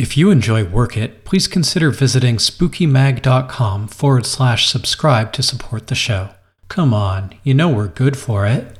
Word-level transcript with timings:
If 0.00 0.16
you 0.16 0.30
enjoy 0.30 0.64
Work 0.64 0.96
It, 0.96 1.26
please 1.26 1.46
consider 1.46 1.90
visiting 1.90 2.38
spookymag.com 2.38 3.88
forward 3.88 4.24
slash 4.24 4.66
subscribe 4.66 5.30
to 5.34 5.42
support 5.42 5.88
the 5.88 5.94
show. 5.94 6.30
Come 6.68 6.94
on, 6.94 7.34
you 7.44 7.52
know 7.52 7.68
we're 7.68 7.88
good 7.88 8.16
for 8.16 8.46
it. 8.46 8.78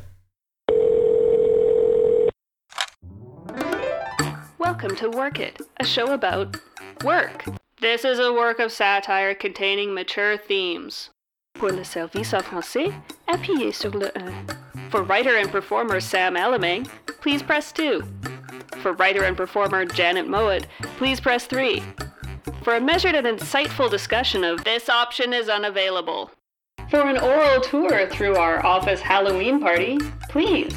Welcome 4.56 4.96
to 4.96 5.10
Work 5.10 5.40
It, 5.40 5.60
a 5.78 5.84
show 5.84 6.14
about 6.14 6.56
work. 7.04 7.44
This 7.82 8.06
is 8.06 8.18
a 8.18 8.32
work 8.32 8.58
of 8.58 8.72
satire 8.72 9.34
containing 9.34 9.92
mature 9.92 10.38
themes. 10.38 11.10
Pour 11.54 11.68
le 11.68 11.84
service 11.84 12.32
en 12.32 12.40
français, 12.40 12.94
appuyez 13.28 13.74
sur 13.74 13.90
le 13.90 14.10
1. 14.16 14.46
For 14.88 15.02
writer 15.02 15.36
and 15.36 15.50
performer 15.50 16.00
Sam 16.00 16.34
Elaming, 16.34 16.88
please 17.20 17.42
press 17.42 17.72
2. 17.72 18.02
For 18.78 18.92
writer 18.92 19.24
and 19.24 19.36
performer 19.36 19.84
Janet 19.84 20.28
Mowat, 20.28 20.66
please 20.96 21.20
press 21.20 21.46
3. 21.46 21.82
For 22.62 22.76
a 22.76 22.80
measured 22.80 23.14
and 23.14 23.26
insightful 23.26 23.90
discussion 23.90 24.44
of 24.44 24.64
this 24.64 24.88
option 24.88 25.32
is 25.32 25.48
unavailable. 25.48 26.30
For 26.90 27.00
an 27.00 27.18
oral 27.18 27.60
tour 27.60 28.08
through 28.08 28.36
our 28.36 28.64
office 28.64 29.00
Halloween 29.00 29.60
party, 29.60 29.98
please 30.28 30.74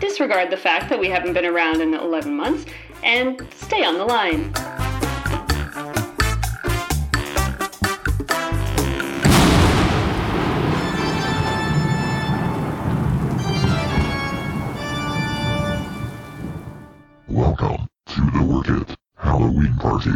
disregard 0.00 0.50
the 0.50 0.56
fact 0.56 0.88
that 0.88 0.98
we 0.98 1.08
haven't 1.08 1.34
been 1.34 1.44
around 1.44 1.80
in 1.80 1.94
11 1.94 2.34
months 2.34 2.64
and 3.02 3.46
stay 3.54 3.84
on 3.84 3.98
the 3.98 4.04
line. 4.04 4.52
Welcome 17.30 17.88
to 18.06 18.20
the 18.32 18.42
Work 18.42 18.68
It 18.68 18.96
Halloween 19.14 19.76
Party. 19.76 20.10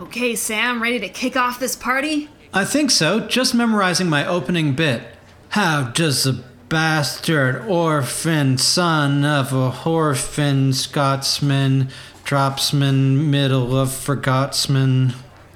Okay, 0.00 0.34
Sam, 0.34 0.82
ready 0.82 0.98
to 1.00 1.08
kick 1.10 1.36
off 1.36 1.60
this 1.60 1.76
party? 1.76 2.30
I 2.54 2.64
think 2.64 2.90
so, 2.90 3.20
just 3.20 3.54
memorizing 3.54 4.08
my 4.08 4.26
opening 4.26 4.74
bit. 4.74 5.02
How 5.50 5.82
does 5.82 6.26
a 6.26 6.42
bastard 6.70 7.66
orphan 7.66 8.56
son 8.56 9.22
of 9.26 9.52
a 9.52 9.86
orphan 9.86 10.72
Scotsman, 10.72 11.90
dropsman, 12.24 13.28
middle 13.28 13.78
of 13.78 13.92
forgotsman? 13.92 15.12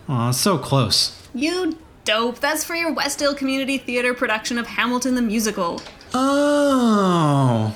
Aw, 0.07 0.33
so 0.33 0.59
close. 0.59 1.27
You 1.35 1.79
dope. 2.05 2.41
That's 2.41 2.63
for 2.63 2.75
your 2.75 2.95
Westdale 2.95 3.35
Community 3.35 3.79
Theater 3.79 4.13
production 4.13 4.59
of 4.59 4.67
Hamilton 4.67 5.15
the 5.15 5.23
Musical. 5.23 5.81
Oh, 6.13 7.75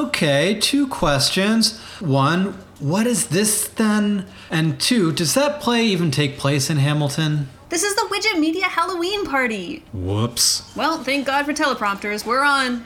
okay. 0.00 0.58
Two 0.58 0.86
questions. 0.86 1.78
One, 2.00 2.54
what 2.78 3.06
is 3.06 3.28
this 3.28 3.68
then? 3.68 4.26
And 4.50 4.80
two, 4.80 5.12
does 5.12 5.34
that 5.34 5.60
play 5.60 5.84
even 5.84 6.10
take 6.10 6.38
place 6.38 6.70
in 6.70 6.78
Hamilton? 6.78 7.48
This 7.68 7.82
is 7.84 7.94
the 7.94 8.02
Widget 8.10 8.38
Media 8.38 8.64
Halloween 8.66 9.24
party. 9.24 9.82
Whoops. 9.92 10.74
Well, 10.76 11.02
thank 11.02 11.26
God 11.26 11.46
for 11.46 11.54
teleprompters. 11.54 12.26
We're 12.26 12.44
on. 12.44 12.84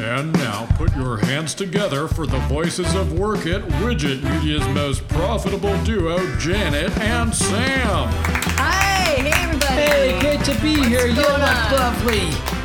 And 0.00 0.32
now 0.32 0.66
put 0.76 0.96
your 0.96 1.18
hands 1.18 1.54
together 1.54 2.08
for 2.08 2.26
the 2.26 2.38
voices 2.40 2.94
of 2.94 3.18
Work 3.18 3.44
It, 3.44 3.62
Widget 3.82 4.22
Media's 4.22 4.66
most 4.68 5.06
profitable 5.08 5.76
duo, 5.84 6.18
Janet 6.38 6.90
and 6.98 7.34
Sam. 7.34 8.08
Hi, 8.56 9.14
hey 9.20 9.30
everybody. 9.34 9.74
Hey, 9.74 10.20
great 10.20 10.44
to 10.46 10.60
be 10.62 10.74
here. 10.88 11.06
You 11.06 11.14
going 11.14 11.40
look 11.40 11.72
on? 11.72 11.72
lovely. 11.72 12.59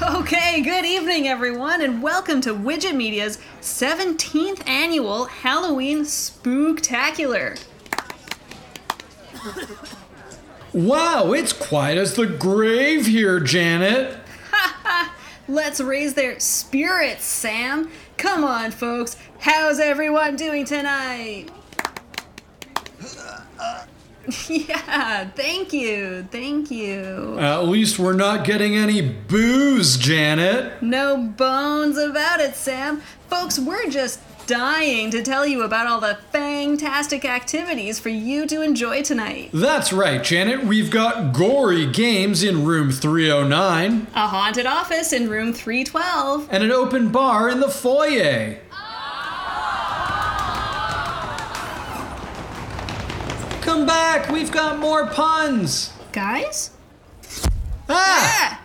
Okay, 0.00 0.60
good 0.60 0.84
evening, 0.84 1.26
everyone, 1.26 1.82
and 1.82 2.00
welcome 2.00 2.40
to 2.42 2.54
Widget 2.54 2.94
Media's 2.94 3.38
17th 3.60 4.66
annual 4.68 5.24
Halloween 5.24 6.02
Spooktacular. 6.02 7.60
Wow, 10.72 11.32
it's 11.32 11.52
quiet 11.52 11.98
as 11.98 12.14
the 12.14 12.26
grave 12.26 13.06
here, 13.06 13.40
Janet. 13.40 14.20
Let's 15.48 15.80
raise 15.80 16.14
their 16.14 16.38
spirits, 16.38 17.24
Sam. 17.24 17.90
Come 18.16 18.44
on, 18.44 18.70
folks. 18.70 19.16
How's 19.40 19.80
everyone 19.80 20.36
doing 20.36 20.64
tonight? 20.64 21.50
Uh, 23.02 23.40
uh, 23.58 23.84
yeah, 24.48 25.28
thank 25.30 25.72
you. 25.72 26.26
Thank 26.30 26.70
you. 26.70 27.38
At 27.38 27.66
least 27.66 27.98
we're 27.98 28.12
not 28.14 28.44
getting 28.44 28.76
any 28.76 29.00
booze, 29.00 29.96
Janet. 29.96 30.82
No 30.82 31.16
bones 31.16 31.96
about 31.96 32.40
it, 32.40 32.54
Sam. 32.54 33.00
Folks, 33.28 33.58
we're 33.58 33.88
just 33.88 34.20
dying 34.46 35.10
to 35.10 35.22
tell 35.22 35.46
you 35.46 35.62
about 35.62 35.86
all 35.86 36.00
the 36.00 36.18
fantastic 36.32 37.24
activities 37.26 37.98
for 38.00 38.08
you 38.08 38.46
to 38.46 38.62
enjoy 38.62 39.02
tonight. 39.02 39.50
That's 39.52 39.92
right, 39.92 40.22
Janet. 40.24 40.64
We've 40.64 40.90
got 40.90 41.34
gory 41.34 41.84
games 41.86 42.42
in 42.42 42.64
room 42.64 42.90
309 42.90 44.06
A 44.14 44.26
haunted 44.26 44.64
office 44.66 45.12
in 45.12 45.28
room 45.28 45.52
312. 45.52 46.48
and 46.50 46.62
an 46.64 46.72
open 46.72 47.10
bar 47.10 47.50
in 47.50 47.60
the 47.60 47.68
foyer. 47.68 48.58
Come 53.78 53.86
back, 53.86 54.28
we've 54.32 54.50
got 54.50 54.80
more 54.80 55.06
puns. 55.06 55.92
Guys? 56.10 56.72
Ah! 57.88 58.60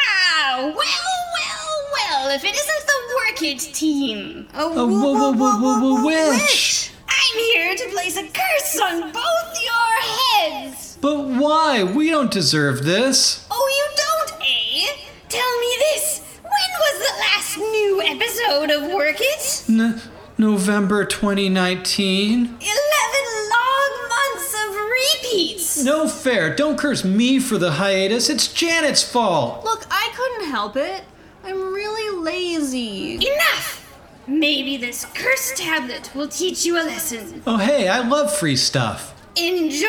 Ah, 0.00 0.56
well, 0.56 0.74
well, 0.74 1.74
well, 1.92 2.30
if 2.34 2.44
it 2.44 2.54
isn't 2.54 2.86
the 2.86 3.14
Work 3.14 3.42
It 3.42 3.58
team. 3.74 4.48
Oh, 4.54 4.72
A 4.72 4.86
whoa, 4.86 5.12
whoa, 5.12 5.12
whoa, 5.12 5.32
whoa, 5.32 5.58
whoa, 5.60 5.80
whoa, 5.80 6.02
whoa, 6.02 6.30
witch. 6.30 6.92
I'm 7.10 7.38
here 7.38 7.76
to 7.76 7.88
place 7.90 8.16
a 8.16 8.22
curse 8.22 8.80
on 8.80 9.12
both 9.12 9.62
your 9.62 10.00
heads. 10.00 10.96
But 11.02 11.26
why? 11.26 11.82
We 11.82 12.08
don't 12.08 12.30
deserve 12.30 12.84
this. 12.86 13.46
Oh, 13.50 13.68
you 13.78 13.86
don't, 14.30 14.40
eh? 14.48 14.96
Tell 15.28 15.60
me 15.60 15.76
this. 15.92 16.22
When 16.40 16.70
was 16.80 16.98
the 17.06 17.14
last 17.20 17.58
new 17.58 18.00
episode 18.00 18.70
of 18.70 18.94
Work 18.94 19.16
It? 19.20 19.64
N- 19.68 20.00
November 20.40 21.04
2019. 21.04 22.44
Eleven 22.44 22.60
long 23.50 24.08
months 24.08 24.54
of 24.54 24.76
repeats. 24.76 25.82
No 25.82 26.06
fair. 26.08 26.54
Don't 26.54 26.78
curse 26.78 27.04
me 27.04 27.40
for 27.40 27.58
the 27.58 27.72
hiatus. 27.72 28.30
It's 28.30 28.46
Janet's 28.46 29.02
fault. 29.02 29.64
Look, 29.64 29.84
I 29.90 30.12
couldn't 30.14 30.48
help 30.50 30.76
it. 30.76 31.02
I'm 31.44 31.72
really 31.74 32.22
lazy. 32.22 33.14
Enough. 33.16 33.84
Maybe 34.28 34.76
this 34.76 35.06
cursed 35.06 35.56
tablet 35.56 36.10
will 36.14 36.28
teach 36.28 36.64
you 36.64 36.76
a 36.76 36.84
lesson. 36.84 37.42
Oh, 37.44 37.56
hey, 37.56 37.88
I 37.88 38.06
love 38.06 38.32
free 38.32 38.56
stuff. 38.56 39.14
Enjoy. 39.36 39.88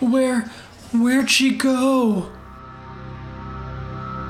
Where, 0.00 0.42
where'd 0.92 1.30
she 1.30 1.50
go? 1.56 2.30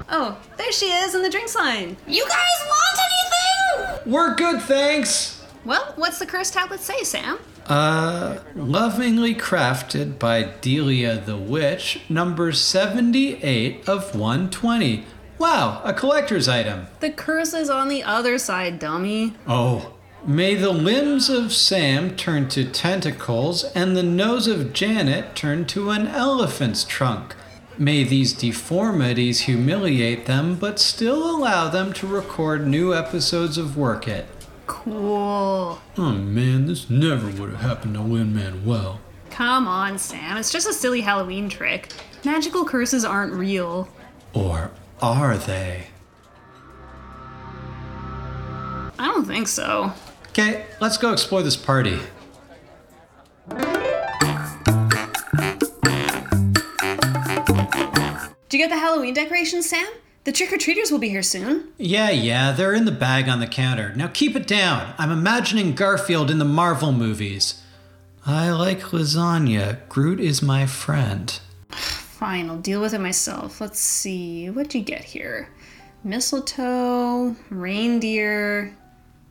Oh, 0.09 0.36
there 0.60 0.72
she 0.72 0.93
is 0.93 1.15
in 1.15 1.22
the 1.22 1.31
drinks 1.31 1.54
line. 1.54 1.97
you 2.06 2.22
guys 2.28 2.66
want 2.66 2.98
anything? 2.98 4.12
We're 4.12 4.34
good, 4.34 4.60
thanks. 4.62 5.43
Well, 5.65 5.93
what's 5.97 6.19
the 6.19 6.26
curse 6.26 6.50
tablet 6.50 6.81
say, 6.81 7.03
Sam? 7.03 7.38
Uh, 7.66 8.41
lovingly 8.54 9.34
crafted 9.34 10.19
by 10.19 10.43
Delia 10.60 11.19
the 11.19 11.37
Witch, 11.37 12.00
number 12.09 12.53
78 12.53 13.88
of 13.88 14.15
120. 14.15 15.04
Wow, 15.38 15.81
a 15.84 15.94
collector's 15.94 16.48
item. 16.48 16.88
The 17.00 17.10
curse 17.10 17.54
is 17.54 17.71
on 17.71 17.88
the 17.88 18.03
other 18.03 18.37
side, 18.37 18.78
dummy. 18.78 19.34
Oh. 19.47 19.94
May 20.27 20.54
the 20.54 20.72
limbs 20.72 21.31
of 21.31 21.50
Sam 21.50 22.15
turn 22.15 22.50
to 22.50 22.71
tentacles 22.71 23.65
and 23.65 23.97
the 23.97 24.03
nose 24.03 24.47
of 24.47 24.75
Janet 24.75 25.34
turn 25.34 25.65
to 25.66 25.88
an 25.88 26.09
elephant's 26.09 26.84
trunk. 26.84 27.34
May 27.80 28.04
these 28.04 28.34
deformities 28.34 29.41
humiliate 29.41 30.26
them, 30.26 30.56
but 30.56 30.78
still 30.78 31.34
allow 31.34 31.70
them 31.70 31.94
to 31.94 32.06
record 32.06 32.66
new 32.66 32.92
episodes 32.92 33.56
of 33.56 33.74
Work 33.74 34.06
It. 34.06 34.27
Cool. 34.66 35.80
Oh 35.97 36.12
man, 36.12 36.66
this 36.66 36.91
never 36.91 37.28
would 37.28 37.48
have 37.48 37.60
happened 37.62 37.94
to 37.94 38.03
Lin 38.03 38.34
Manuel. 38.34 39.00
Come 39.30 39.66
on, 39.66 39.98
Sam. 39.98 40.36
It's 40.36 40.53
just 40.53 40.68
a 40.68 40.74
silly 40.74 41.00
Halloween 41.00 41.48
trick. 41.48 41.91
Magical 42.22 42.66
curses 42.66 43.03
aren't 43.03 43.32
real. 43.32 43.88
Or 44.34 44.72
are 45.00 45.38
they? 45.38 45.86
I 48.98 49.06
don't 49.06 49.24
think 49.24 49.48
so. 49.48 49.94
Okay, 50.28 50.66
let's 50.83 50.98
go 50.98 51.15
explore 51.15 51.42
this 51.42 51.56
party. 51.56 51.98
You 58.60 58.68
get 58.68 58.74
the 58.74 58.80
Halloween 58.80 59.15
decorations, 59.15 59.71
Sam? 59.71 59.89
The 60.24 60.33
trick 60.33 60.53
or 60.53 60.59
treaters 60.59 60.92
will 60.92 60.98
be 60.98 61.09
here 61.09 61.22
soon. 61.22 61.72
Yeah, 61.78 62.10
yeah, 62.10 62.53
they're 62.53 62.74
in 62.74 62.84
the 62.84 62.92
bag 62.92 63.27
on 63.27 63.41
the 63.41 63.47
counter. 63.47 63.95
Now 63.97 64.09
keep 64.09 64.36
it 64.36 64.47
down. 64.47 64.92
I'm 64.98 65.10
imagining 65.10 65.74
Garfield 65.74 66.30
in 66.30 66.39
the 66.39 66.45
Marvel 66.45 66.92
movies. 66.92 67.62
I 68.27 68.51
like 68.51 68.80
lasagna. 68.80 69.78
Groot 69.89 70.21
is 70.21 70.42
my 70.42 70.66
friend. 70.66 71.41
Fine, 71.71 72.51
I'll 72.51 72.59
deal 72.59 72.83
with 72.83 72.92
it 72.92 73.01
myself. 73.01 73.62
Let's 73.62 73.78
see. 73.78 74.51
What'd 74.51 74.74
you 74.74 74.83
get 74.83 75.04
here? 75.04 75.48
Mistletoe, 76.04 77.34
reindeer, 77.48 78.77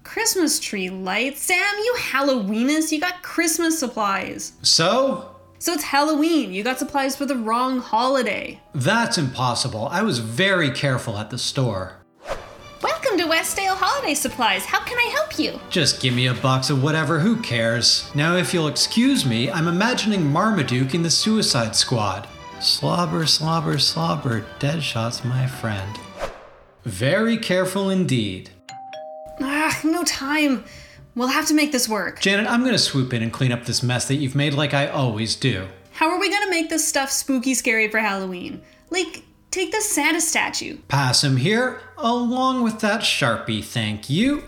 Christmas 0.03 0.59
tree 0.59 0.89
lights. 0.89 1.43
Sam, 1.43 1.75
you 1.77 1.97
Halloweenist, 1.99 2.91
you 2.91 2.99
got 2.99 3.21
Christmas 3.21 3.77
supplies. 3.77 4.53
So? 4.63 5.35
So 5.61 5.73
it's 5.73 5.83
Halloween. 5.83 6.53
You 6.53 6.63
got 6.63 6.79
supplies 6.79 7.17
for 7.17 7.25
the 7.25 7.35
wrong 7.35 7.81
holiday. 7.81 8.61
That's 8.73 9.17
impossible. 9.17 9.89
I 9.91 10.03
was 10.03 10.19
very 10.19 10.71
careful 10.71 11.17
at 11.17 11.31
the 11.31 11.37
store. 11.37 11.97
Welcome 12.81 13.17
to 13.17 13.25
Westdale 13.25 13.75
Holiday 13.75 14.13
Supplies. 14.13 14.63
How 14.63 14.81
can 14.85 14.97
I 14.97 15.11
help 15.11 15.37
you? 15.37 15.59
Just 15.69 16.01
give 16.01 16.13
me 16.13 16.27
a 16.27 16.33
box 16.33 16.69
of 16.69 16.81
whatever, 16.81 17.19
who 17.19 17.41
cares? 17.41 18.09
Now, 18.15 18.37
if 18.37 18.53
you'll 18.53 18.69
excuse 18.69 19.25
me, 19.25 19.51
I'm 19.51 19.67
imagining 19.67 20.31
Marmaduke 20.31 20.95
in 20.95 21.03
the 21.03 21.09
Suicide 21.09 21.75
Squad. 21.75 22.25
Slobber, 22.61 23.25
slobber, 23.25 23.79
slobber, 23.79 24.45
Deadshot's 24.59 25.25
my 25.25 25.45
friend. 25.45 25.99
Very 26.85 27.35
careful 27.35 27.89
indeed. 27.89 28.49
Ah, 29.41 29.77
no 29.83 30.05
time. 30.05 30.63
We'll 31.19 31.27
have 31.27 31.47
to 31.47 31.53
make 31.53 31.73
this 31.73 31.89
work. 31.89 32.21
Janet, 32.21 32.49
I'm 32.49 32.63
gonna 32.63 32.77
swoop 32.77 33.13
in 33.13 33.21
and 33.21 33.33
clean 33.33 33.51
up 33.51 33.65
this 33.65 33.83
mess 33.83 34.07
that 34.07 34.15
you've 34.15 34.35
made 34.35 34.53
like 34.53 34.73
I 34.73 34.87
always 34.87 35.35
do. 35.35 35.67
How 35.91 36.09
are 36.09 36.17
we 36.17 36.29
gonna 36.29 36.49
make 36.49 36.69
this 36.69 36.87
stuff 36.87 37.11
spooky 37.11 37.53
scary 37.53 37.89
for 37.89 37.99
Halloween? 37.99 38.61
Like, 38.89 39.23
take 39.51 39.73
the 39.73 39.81
Santa 39.81 40.21
statue. 40.21 40.77
Pass 40.87 41.21
him 41.21 41.35
here, 41.35 41.81
along 41.97 42.63
with 42.63 42.79
that 42.79 43.01
Sharpie, 43.01 43.61
thank 43.61 44.09
you. 44.09 44.45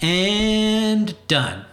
And 0.00 1.12
done. 1.26 1.64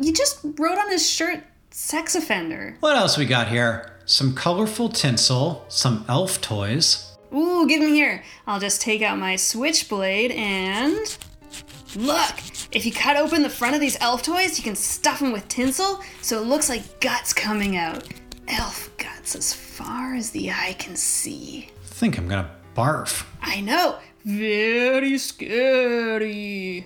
You 0.00 0.12
just 0.12 0.40
wrote 0.58 0.78
on 0.78 0.90
his 0.90 1.08
shirt, 1.08 1.44
sex 1.70 2.16
offender. 2.16 2.76
What 2.80 2.96
else 2.96 3.18
we 3.18 3.24
got 3.24 3.46
here? 3.46 4.00
Some 4.04 4.34
colorful 4.34 4.88
tinsel, 4.88 5.64
some 5.68 6.04
elf 6.08 6.40
toys. 6.40 7.16
Ooh, 7.32 7.68
give 7.68 7.80
him 7.80 7.94
here. 7.94 8.24
I'll 8.48 8.58
just 8.58 8.80
take 8.80 9.00
out 9.00 9.16
my 9.16 9.36
switchblade 9.36 10.32
and. 10.32 11.16
Look! 11.96 12.36
If 12.72 12.86
you 12.86 12.92
cut 12.92 13.16
open 13.16 13.42
the 13.42 13.50
front 13.50 13.74
of 13.74 13.80
these 13.80 13.96
elf 14.00 14.22
toys, 14.22 14.56
you 14.58 14.64
can 14.64 14.76
stuff 14.76 15.18
them 15.20 15.32
with 15.32 15.48
tinsel 15.48 16.00
so 16.22 16.40
it 16.40 16.46
looks 16.46 16.68
like 16.68 17.00
guts 17.00 17.32
coming 17.32 17.76
out. 17.76 18.06
Elf 18.48 18.90
guts 18.96 19.34
as 19.34 19.52
far 19.52 20.14
as 20.14 20.30
the 20.30 20.50
eye 20.50 20.76
can 20.78 20.96
see. 20.96 21.70
I 21.82 21.86
think 21.86 22.18
I'm 22.18 22.28
gonna 22.28 22.50
barf. 22.76 23.24
I 23.42 23.60
know! 23.60 23.98
Very 24.24 25.18
scary. 25.18 26.84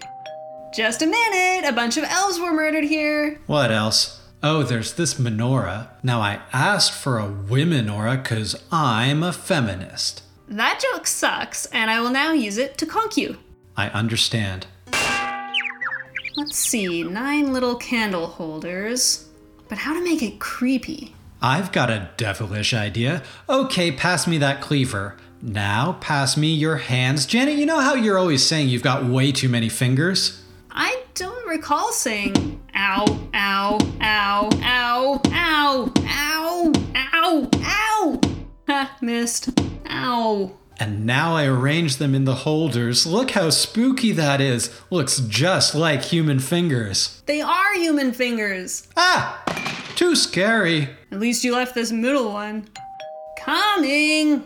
Just 0.74 1.02
a 1.02 1.06
minute! 1.06 1.68
A 1.68 1.72
bunch 1.72 1.96
of 1.96 2.04
elves 2.04 2.38
were 2.40 2.52
murdered 2.52 2.84
here. 2.84 3.40
What 3.46 3.70
else? 3.70 4.20
Oh, 4.42 4.62
there's 4.62 4.94
this 4.94 5.14
menorah. 5.14 5.88
Now, 6.02 6.20
I 6.20 6.40
asked 6.52 6.92
for 6.92 7.18
a 7.18 7.28
womenora 7.28 8.22
because 8.22 8.62
I'm 8.70 9.22
a 9.22 9.32
feminist. 9.32 10.22
That 10.48 10.80
joke 10.80 11.06
sucks, 11.06 11.66
and 11.66 11.90
I 11.90 12.00
will 12.00 12.10
now 12.10 12.32
use 12.32 12.58
it 12.58 12.76
to 12.78 12.86
conk 12.86 13.16
you. 13.16 13.38
I 13.76 13.88
understand. 13.88 14.66
Let's 16.36 16.58
see, 16.58 17.04
nine 17.04 17.52
little 17.52 17.76
candle 17.76 18.26
holders. 18.26 19.28
But 19.68 19.78
how 19.78 19.94
to 19.94 20.02
make 20.02 20.20
it 20.20 20.40
creepy? 20.40 21.14
I've 21.40 21.70
got 21.70 21.90
a 21.90 22.10
devilish 22.16 22.74
idea. 22.74 23.22
Okay, 23.48 23.92
pass 23.92 24.26
me 24.26 24.38
that 24.38 24.60
cleaver. 24.60 25.16
Now, 25.40 25.96
pass 26.00 26.36
me 26.36 26.52
your 26.52 26.76
hands. 26.76 27.24
Janet, 27.24 27.54
you 27.54 27.66
know 27.66 27.78
how 27.78 27.94
you're 27.94 28.18
always 28.18 28.44
saying 28.44 28.68
you've 28.68 28.82
got 28.82 29.04
way 29.04 29.30
too 29.30 29.48
many 29.48 29.68
fingers? 29.68 30.42
I 30.72 31.04
don't 31.14 31.46
recall 31.46 31.92
saying 31.92 32.60
ow, 32.74 33.04
ow, 33.32 33.78
ow, 34.00 34.50
ow, 34.62 35.20
ow, 35.32 35.92
ow, 36.04 36.72
ow, 36.96 37.50
ow. 37.54 38.20
Ha, 38.66 38.96
missed. 39.02 39.50
Ow. 39.88 40.52
And 40.78 41.06
now 41.06 41.34
I 41.36 41.46
arrange 41.46 41.96
them 41.96 42.14
in 42.14 42.24
the 42.24 42.34
holders. 42.34 43.06
Look 43.06 43.32
how 43.32 43.50
spooky 43.50 44.12
that 44.12 44.40
is. 44.40 44.70
Looks 44.90 45.20
just 45.20 45.74
like 45.74 46.02
human 46.02 46.40
fingers. 46.40 47.22
They 47.26 47.40
are 47.40 47.74
human 47.74 48.12
fingers. 48.12 48.88
Ah! 48.96 49.42
Too 49.94 50.16
scary. 50.16 50.88
At 51.12 51.20
least 51.20 51.44
you 51.44 51.52
left 51.52 51.74
this 51.74 51.92
middle 51.92 52.32
one. 52.32 52.66
Coming. 53.38 54.44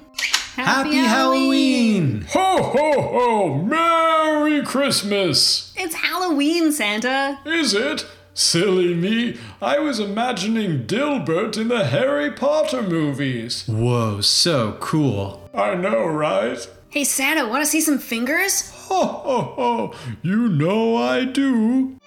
Happy, 0.54 0.96
Halloween! 0.96 2.26
Ho 2.30 2.62
ho 2.64 3.00
ho! 3.00 3.54
Merry 3.62 4.60
Christmas! 4.64 5.72
It's 5.76 5.94
Halloween, 5.94 6.72
Santa. 6.72 7.38
Is 7.46 7.74
it? 7.74 8.04
Silly 8.38 8.94
me, 8.94 9.36
I 9.60 9.80
was 9.80 9.98
imagining 9.98 10.86
Dilbert 10.86 11.58
in 11.60 11.66
the 11.66 11.86
Harry 11.86 12.30
Potter 12.30 12.82
movies. 12.82 13.66
Whoa, 13.66 14.20
so 14.20 14.76
cool. 14.78 15.50
I 15.52 15.74
know, 15.74 16.06
right? 16.06 16.56
Hey, 16.88 17.02
Santa, 17.02 17.48
want 17.48 17.64
to 17.64 17.66
see 17.66 17.80
some 17.80 17.98
fingers? 17.98 18.70
Ho 18.86 19.04
ho 19.04 19.40
ho! 19.56 19.94
You 20.22 20.48
know 20.48 20.96
I 20.96 21.24
do. 21.24 21.98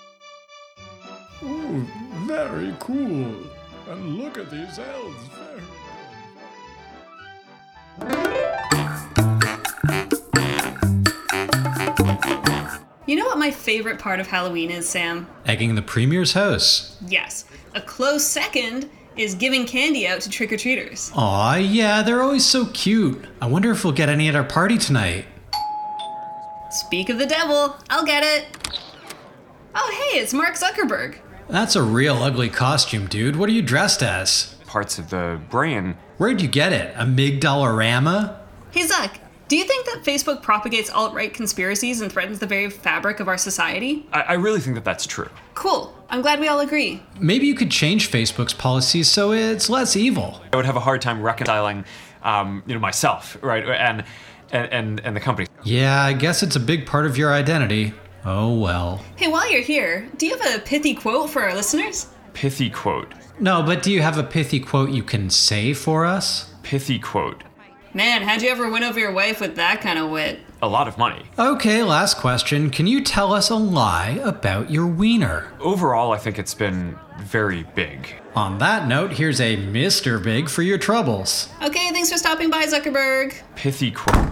Ooh, 1.44 1.86
very 2.26 2.74
cool. 2.80 3.36
And 3.90 4.18
look 4.18 4.38
at 4.38 4.50
these 4.50 4.80
elves. 4.80 5.28
Very 8.00 8.81
You 13.12 13.18
know 13.18 13.26
what 13.26 13.38
my 13.38 13.52
favorite 13.52 14.00
part 14.00 14.22
of 14.22 14.28
Halloween 14.28 14.72
is, 14.72 14.88
Sam? 14.88 15.28
Egging 15.46 15.76
the 15.76 15.82
Premier's 15.82 16.32
house. 16.32 16.96
Yes. 17.06 17.44
A 17.76 17.82
close 17.82 18.26
second 18.26 18.90
is 19.18 19.36
giving 19.36 19.66
candy 19.66 20.08
out 20.08 20.22
to 20.22 20.30
trick 20.30 20.54
or 20.54 20.56
treaters. 20.56 21.12
Aw, 21.14 21.56
yeah, 21.56 22.04
they're 22.04 22.22
always 22.22 22.46
so 22.46 22.68
cute. 22.68 23.26
I 23.42 23.48
wonder 23.48 23.70
if 23.70 23.84
we'll 23.84 23.92
get 23.92 24.08
any 24.08 24.30
at 24.30 24.36
our 24.38 24.46
party 24.46 24.78
tonight. 24.78 25.26
Speak 26.70 27.10
of 27.10 27.20
the 27.20 27.26
devil, 27.26 27.76
I'll 27.90 28.06
get 28.06 28.24
it. 28.24 28.46
Oh, 29.76 29.92
hey, 29.92 30.20
it's 30.20 30.34
Mark 30.34 30.56
Zuckerberg. 30.56 31.18
That's 31.50 31.76
a 31.76 31.84
real 31.84 32.16
ugly 32.16 32.48
costume, 32.48 33.08
dude. 33.08 33.36
What 33.36 33.50
are 33.50 33.52
you 33.52 33.62
dressed 33.62 34.02
as? 34.02 34.56
parts 34.68 34.98
of 34.98 35.10
the 35.10 35.38
brain. 35.50 35.98
Where'd 36.18 36.42
you 36.42 36.48
get 36.48 36.72
it? 36.72 36.96
A 36.96 37.04
Migdalorama? 37.04 38.40
Hey, 38.72 38.88
Zuck, 38.88 39.18
do 39.52 39.58
you 39.58 39.66
think 39.66 39.86
that 39.88 40.02
Facebook 40.06 40.42
propagates 40.42 40.90
alt 40.90 41.14
right 41.14 41.34
conspiracies 41.34 42.00
and 42.00 42.10
threatens 42.10 42.40
the 42.40 42.46
very 42.46 42.70
fabric 42.70 43.20
of 43.20 43.28
our 43.28 43.38
society? 43.38 44.08
I, 44.14 44.22
I 44.22 44.34
really 44.36 44.62
think 44.62 44.76
that 44.76 44.86
that's 44.86 45.06
true. 45.06 45.28
Cool. 45.56 45.94
I'm 46.10 46.22
glad 46.22 46.40
we 46.40 46.48
all 46.48 46.62
agree. 46.62 47.04
Maybe 47.20 47.48
you 47.48 47.54
could 47.54 47.70
change 47.70 48.10
Facebook's 48.10 48.54
policies 48.54 49.10
so 49.10 49.34
it's 49.34 49.70
less 49.70 49.98
evil. 49.98 50.42
I 50.54 50.56
would 50.56 50.66
have 50.66 50.78
a 50.78 50.80
hard 50.80 51.02
time 51.02 51.22
reconciling, 51.22 51.84
um, 52.24 52.64
you 52.66 52.74
know, 52.74 52.80
myself, 52.80 53.36
right, 53.42 53.68
and 53.68 54.06
and 54.54 54.72
and, 54.72 55.00
and 55.02 55.18
the 55.18 55.20
company. 55.20 55.50
Yeah, 55.66 56.02
I 56.02 56.14
guess 56.14 56.44
it's 56.44 56.56
a 56.56 56.60
big 56.62 56.86
part 56.86 57.06
of 57.06 57.18
your 57.18 57.34
identity. 57.34 57.94
Oh 58.24 58.58
well. 58.58 59.04
Hey, 59.18 59.28
while 59.28 59.52
you're 59.52 59.60
here, 59.60 60.08
do 60.16 60.28
you 60.28 60.38
have 60.38 60.56
a 60.56 60.64
pithy 60.64 60.94
quote 60.94 61.30
for 61.30 61.42
our 61.42 61.54
listeners? 61.54 62.08
Pithy 62.32 62.70
quote. 62.70 63.14
No, 63.38 63.62
but 63.64 63.84
do 63.84 63.92
you 63.92 64.02
have 64.02 64.18
a 64.18 64.24
pithy 64.24 64.62
quote 64.62 64.92
you 64.92 65.04
can 65.04 65.30
say 65.30 65.74
for 65.74 66.06
us? 66.06 66.54
Pithy 66.64 67.00
quote. 67.00 67.44
Man, 67.94 68.22
how'd 68.22 68.42
you 68.42 68.48
ever 68.50 68.70
win 68.70 68.84
over 68.84 68.98
your 68.98 69.12
wife 69.12 69.42
with 69.42 69.58
that 69.58 69.82
kind 69.82 70.00
of 70.00 70.10
wit? 70.10 70.40
A 70.62 70.68
lot 70.68 70.88
of 70.88 70.98
money. 70.98 71.26
Okay, 71.38 71.84
last 71.84 72.16
question. 72.18 72.70
Can 72.70 72.88
you 72.88 73.04
tell 73.04 73.34
us 73.34 73.50
a 73.50 73.56
lie 73.56 74.22
about 74.24 74.72
your 74.72 74.88
wiener? 74.88 75.52
Overall, 75.60 76.14
I 76.14 76.18
think 76.18 76.40
it's 76.40 76.54
been 76.54 76.98
very 77.20 77.64
big. 77.76 78.16
On 78.34 78.60
that 78.60 78.88
note, 78.88 79.12
here's 79.12 79.42
a 79.42 79.58
Mr. 79.58 80.24
Big 80.24 80.48
for 80.48 80.62
your 80.62 80.78
troubles. 80.78 81.50
Okay, 81.62 81.90
thanks 81.92 82.10
for 82.10 82.18
stopping 82.18 82.50
by, 82.50 82.66
Zuckerberg. 82.66 83.36
Pithy 83.56 83.92
quote. 83.92 84.30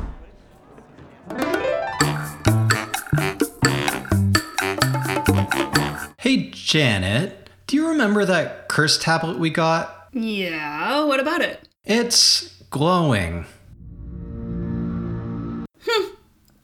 Hey, 6.17 6.49
Janet, 6.51 7.49
do 7.67 7.75
you 7.75 7.89
remember 7.89 8.23
that 8.23 8.69
curse 8.69 8.97
tablet 8.97 9.37
we 9.37 9.49
got? 9.49 10.07
Yeah, 10.13 11.03
what 11.03 11.19
about 11.19 11.41
it? 11.41 11.67
It's 11.83 12.58
glowing. 12.69 13.45
Hmm. 15.85 16.05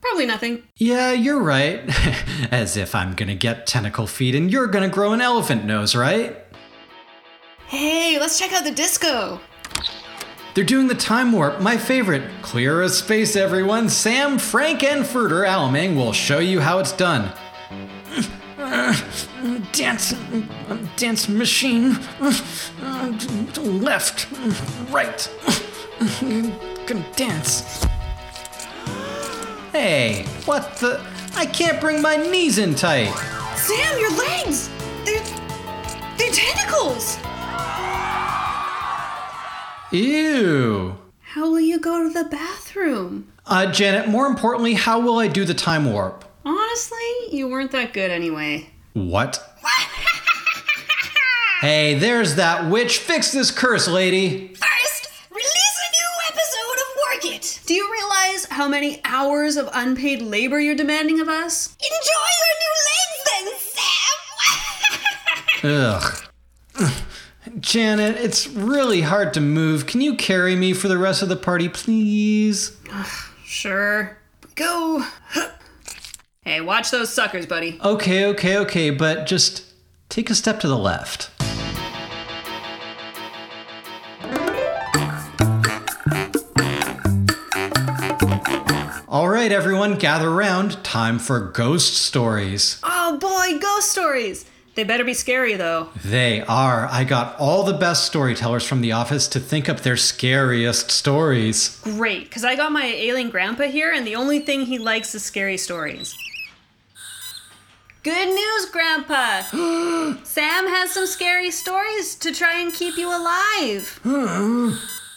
Probably 0.01 0.25
nothing. 0.25 0.63
Yeah, 0.77 1.11
you're 1.13 1.41
right. 1.41 1.81
As 2.51 2.77
if 2.77 2.93
I'm 2.93 3.13
gonna 3.15 3.35
get 3.35 3.65
tentacle 3.67 4.07
feet 4.07 4.35
and 4.35 4.51
you're 4.51 4.67
gonna 4.67 4.89
grow 4.89 5.13
an 5.13 5.21
elephant 5.21 5.65
nose, 5.65 5.95
right? 5.95 6.37
Hey, 7.67 8.19
let's 8.19 8.37
check 8.37 8.53
out 8.53 8.63
the 8.63 8.71
disco. 8.71 9.39
They're 10.53 10.63
doing 10.63 10.87
the 10.87 10.95
time 10.95 11.33
warp, 11.33 11.59
my 11.59 11.77
favorite. 11.77 12.23
Clear 12.41 12.81
as 12.81 12.97
space, 12.97 13.35
everyone. 13.35 13.89
Sam, 13.89 14.37
Frank, 14.37 14.83
and 14.83 15.03
Fruiter 15.03 15.45
Alamang 15.45 15.97
will 15.97 16.13
show 16.13 16.39
you 16.39 16.61
how 16.61 16.79
it's 16.79 16.93
done. 16.93 17.33
Dance, 19.73 20.15
dance 20.95 21.27
machine. 21.27 21.97
Left, 23.57 24.27
right. 24.91 25.29
Can 26.85 27.05
dance. 27.15 27.83
Hey, 29.71 30.25
what 30.45 30.75
the? 30.77 31.05
I 31.35 31.45
can't 31.45 31.81
bring 31.81 32.01
my 32.01 32.15
knees 32.15 32.57
in 32.57 32.75
tight. 32.75 33.13
Sam, 33.55 33.99
your 33.99 34.11
legs! 34.17 34.69
They're. 35.03 35.23
they're 36.17 36.31
tentacles! 36.31 37.17
Ew. 39.91 40.97
How 41.21 41.49
will 41.49 41.59
you 41.59 41.79
go 41.79 42.03
to 42.03 42.09
the 42.09 42.23
bathroom? 42.29 42.55
bathroom. 42.75 43.31
Uh, 43.45 43.71
Janet, 43.71 44.09
more 44.09 44.25
importantly, 44.25 44.73
how 44.73 44.99
will 44.99 45.19
I 45.19 45.27
do 45.27 45.45
the 45.45 45.53
time 45.53 45.91
warp? 45.91 46.25
Honestly, 46.43 46.97
you 47.31 47.47
weren't 47.47 47.71
that 47.71 47.93
good 47.93 48.11
anyway. 48.11 48.69
What? 48.93 49.41
hey, 51.61 51.97
there's 51.97 52.35
that 52.35 52.69
witch. 52.69 52.97
Fix 52.97 53.31
this 53.31 53.51
curse, 53.51 53.87
lady. 53.87 54.54
Do 57.65 57.73
you 57.73 57.91
realize 57.91 58.45
how 58.45 58.67
many 58.67 59.01
hours 59.03 59.57
of 59.57 59.67
unpaid 59.73 60.21
labor 60.21 60.59
you're 60.59 60.75
demanding 60.75 61.19
of 61.19 61.27
us? 61.27 61.75
Enjoy 61.81 62.27
your 62.39 62.55
new 62.61 62.75
legs 62.91 63.17
then, 63.31 63.47
Sam. 65.63 66.21
Ugh. 66.91 66.91
Janet, 67.59 68.17
it's 68.17 68.47
really 68.47 69.01
hard 69.01 69.33
to 69.33 69.41
move. 69.41 69.87
Can 69.87 70.01
you 70.01 70.15
carry 70.15 70.55
me 70.55 70.73
for 70.73 70.87
the 70.87 70.99
rest 70.99 71.23
of 71.23 71.29
the 71.29 71.35
party, 71.35 71.67
please? 71.67 72.77
Sure. 73.43 74.17
Go. 74.53 75.03
Hey, 76.41 76.61
watch 76.61 76.91
those 76.91 77.11
suckers, 77.11 77.47
buddy. 77.47 77.79
Okay, 77.83 78.25
okay, 78.27 78.57
okay, 78.57 78.89
but 78.91 79.25
just 79.25 79.63
take 80.09 80.29
a 80.29 80.35
step 80.35 80.59
to 80.59 80.67
the 80.67 80.77
left. 80.77 81.31
Right, 89.45 89.51
everyone, 89.51 89.95
gather 89.95 90.29
around. 90.29 90.83
Time 90.83 91.19
for 91.19 91.39
ghost 91.39 91.93
stories. 91.93 92.79
Oh 92.83 93.19
boy, 93.19 93.59
ghost 93.59 93.91
stories. 93.91 94.43
They 94.73 94.83
better 94.83 95.03
be 95.03 95.13
scary 95.13 95.53
though. 95.53 95.89
They 96.03 96.41
are. 96.41 96.87
I 96.87 97.03
got 97.03 97.37
all 97.39 97.63
the 97.63 97.77
best 97.77 98.05
storytellers 98.07 98.65
from 98.65 98.81
the 98.81 98.93
office 98.93 99.27
to 99.27 99.39
think 99.39 99.69
up 99.69 99.81
their 99.81 99.97
scariest 99.97 100.89
stories. 100.89 101.79
Great, 101.83 102.23
because 102.23 102.43
I 102.43 102.55
got 102.55 102.71
my 102.71 102.85
alien 102.85 103.29
grandpa 103.29 103.65
here, 103.65 103.93
and 103.93 104.07
the 104.07 104.15
only 104.15 104.39
thing 104.39 104.65
he 104.65 104.79
likes 104.79 105.13
is 105.13 105.23
scary 105.23 105.57
stories. 105.57 106.15
Good 108.01 108.27
news, 108.27 108.65
Grandpa! 108.71 109.43
Sam 110.23 110.67
has 110.67 110.91
some 110.91 111.05
scary 111.05 111.51
stories 111.51 112.15
to 112.15 112.31
try 112.31 112.59
and 112.59 112.73
keep 112.73 112.97
you 112.97 113.09
alive. 113.09 113.99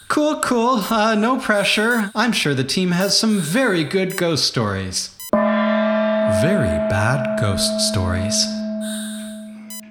Cool, 0.09 0.41
cool. 0.41 0.85
Uh, 0.91 1.15
no 1.15 1.39
pressure. 1.39 2.11
I'm 2.15 2.33
sure 2.33 2.55
the 2.55 2.65
team 2.65 2.93
has 2.93 3.17
some 3.17 3.41
very 3.41 3.85
good 3.85 4.17
ghost 4.17 4.47
stories. 4.47 5.15
Very 5.33 6.79
bad 6.89 7.39
ghost 7.39 7.79
stories. 7.91 8.35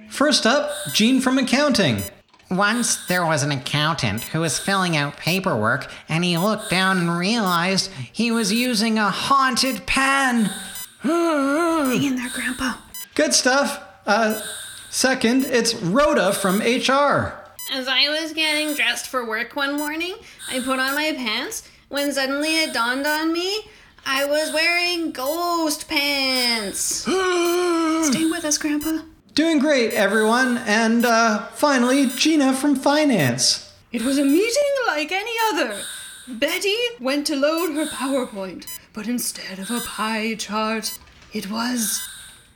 First 0.09 0.47
up, 0.47 0.71
Gene 0.93 1.21
from 1.21 1.37
accounting. 1.37 2.01
Once 2.49 3.05
there 3.07 3.25
was 3.25 3.43
an 3.43 3.51
accountant 3.51 4.23
who 4.23 4.39
was 4.39 4.57
filling 4.57 4.97
out 4.97 5.17
paperwork 5.17 5.91
and 6.09 6.23
he 6.23 6.37
looked 6.37 6.71
down 6.71 6.97
and 6.97 7.17
realized 7.17 7.91
he 8.11 8.31
was 8.31 8.51
using 8.51 8.97
a 8.97 9.11
haunted 9.11 9.85
pen. 9.85 10.45
Hang 11.01 12.03
in 12.03 12.15
there, 12.15 12.29
Grandpa. 12.33 12.73
Good 13.13 13.35
stuff. 13.35 13.83
Uh, 14.07 14.41
second, 14.89 15.45
it's 15.45 15.75
Rhoda 15.75 16.33
from 16.33 16.59
HR. 16.59 17.46
As 17.69 17.87
I 17.87 18.07
was 18.07 18.31
getting 18.31 18.75
dressed 18.75 19.07
for 19.07 19.25
work 19.25 19.55
one 19.55 19.77
morning, 19.77 20.15
I 20.49 20.59
put 20.59 20.79
on 20.79 20.95
my 20.95 21.11
pants 21.13 21.69
when 21.89 22.13
suddenly 22.13 22.63
it 22.63 22.73
dawned 22.73 23.05
on 23.05 23.33
me 23.33 23.61
I 24.05 24.23
was 24.23 24.53
wearing 24.53 25.11
ghost 25.11 25.89
pants. 25.89 26.79
Stay 27.03 28.25
with 28.25 28.45
us, 28.45 28.57
Grandpa. 28.57 28.99
Doing 29.33 29.59
great, 29.59 29.93
everyone. 29.93 30.59
And 30.59 31.05
uh, 31.05 31.47
finally, 31.47 32.07
Gina 32.07 32.53
from 32.53 32.77
finance. 32.77 33.73
It 33.91 34.03
was 34.03 34.17
a 34.17 34.23
meeting 34.23 34.71
like 34.87 35.11
any 35.11 35.35
other. 35.49 35.81
Betty 36.25 36.77
went 37.01 37.27
to 37.27 37.35
load 37.35 37.73
her 37.73 37.85
PowerPoint, 37.85 38.65
but 38.93 39.07
instead 39.07 39.59
of 39.59 39.69
a 39.69 39.81
pie 39.81 40.35
chart, 40.35 40.97
it 41.33 41.51
was 41.51 42.01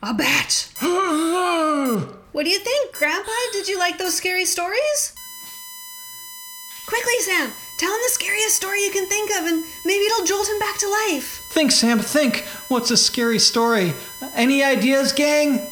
a 0.01 0.13
bat. 0.13 0.72
What 2.32 2.46
do 2.46 2.50
you 2.50 2.60
think, 2.60 2.94
Grandpa? 2.94 3.32
Did 3.52 3.68
you 3.68 3.78
like 3.78 3.98
those 3.98 4.16
scary 4.16 4.46
stories? 4.46 5.14
Quickly, 6.88 7.20
Sam, 7.20 7.52
tell 7.78 7.92
him 7.94 8.00
the 8.06 8.14
scariest 8.14 8.56
story 8.56 8.84
you 8.86 8.92
can 8.92 9.06
think 9.06 9.32
of, 9.32 9.46
and 9.48 9.64
maybe 9.86 10.06
it'll 10.06 10.26
jolt 10.26 10.48
him 10.48 10.60
back 10.60 10.78
to 10.80 10.88
life. 10.90 11.42
Think, 11.52 11.72
Sam, 11.72 12.00
think. 12.00 12.46
What's 12.70 12.90
a 12.90 12.98
scary 12.98 13.40
story? 13.40 13.94
Any 14.34 14.64
ideas, 14.64 15.12
gang? 15.12 15.68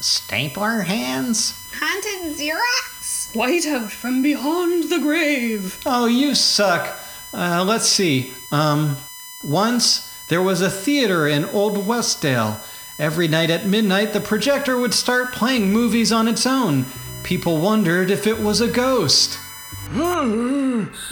Stapler 0.00 0.80
hands? 0.80 1.54
Haunted 1.74 2.36
Xerox. 2.36 3.32
Whiteout 3.34 3.90
from 3.90 4.22
beyond 4.22 4.90
the 4.90 4.98
grave. 4.98 5.80
Oh, 5.86 6.06
you 6.06 6.34
suck. 6.34 6.98
Uh, 7.32 7.64
let's 7.66 7.86
see. 7.86 8.32
Um, 8.50 8.96
once 9.44 10.12
there 10.28 10.42
was 10.42 10.60
a 10.60 10.70
theater 10.70 11.28
in 11.28 11.44
Old 11.46 11.76
Westdale. 11.86 12.60
Every 13.02 13.26
night 13.26 13.50
at 13.50 13.66
midnight, 13.66 14.12
the 14.12 14.20
projector 14.20 14.78
would 14.78 14.94
start 14.94 15.32
playing 15.32 15.72
movies 15.72 16.12
on 16.12 16.28
its 16.28 16.46
own. 16.46 16.84
People 17.24 17.60
wondered 17.60 18.12
if 18.12 18.28
it 18.28 18.38
was 18.38 18.60
a 18.60 18.68
ghost. 18.68 19.40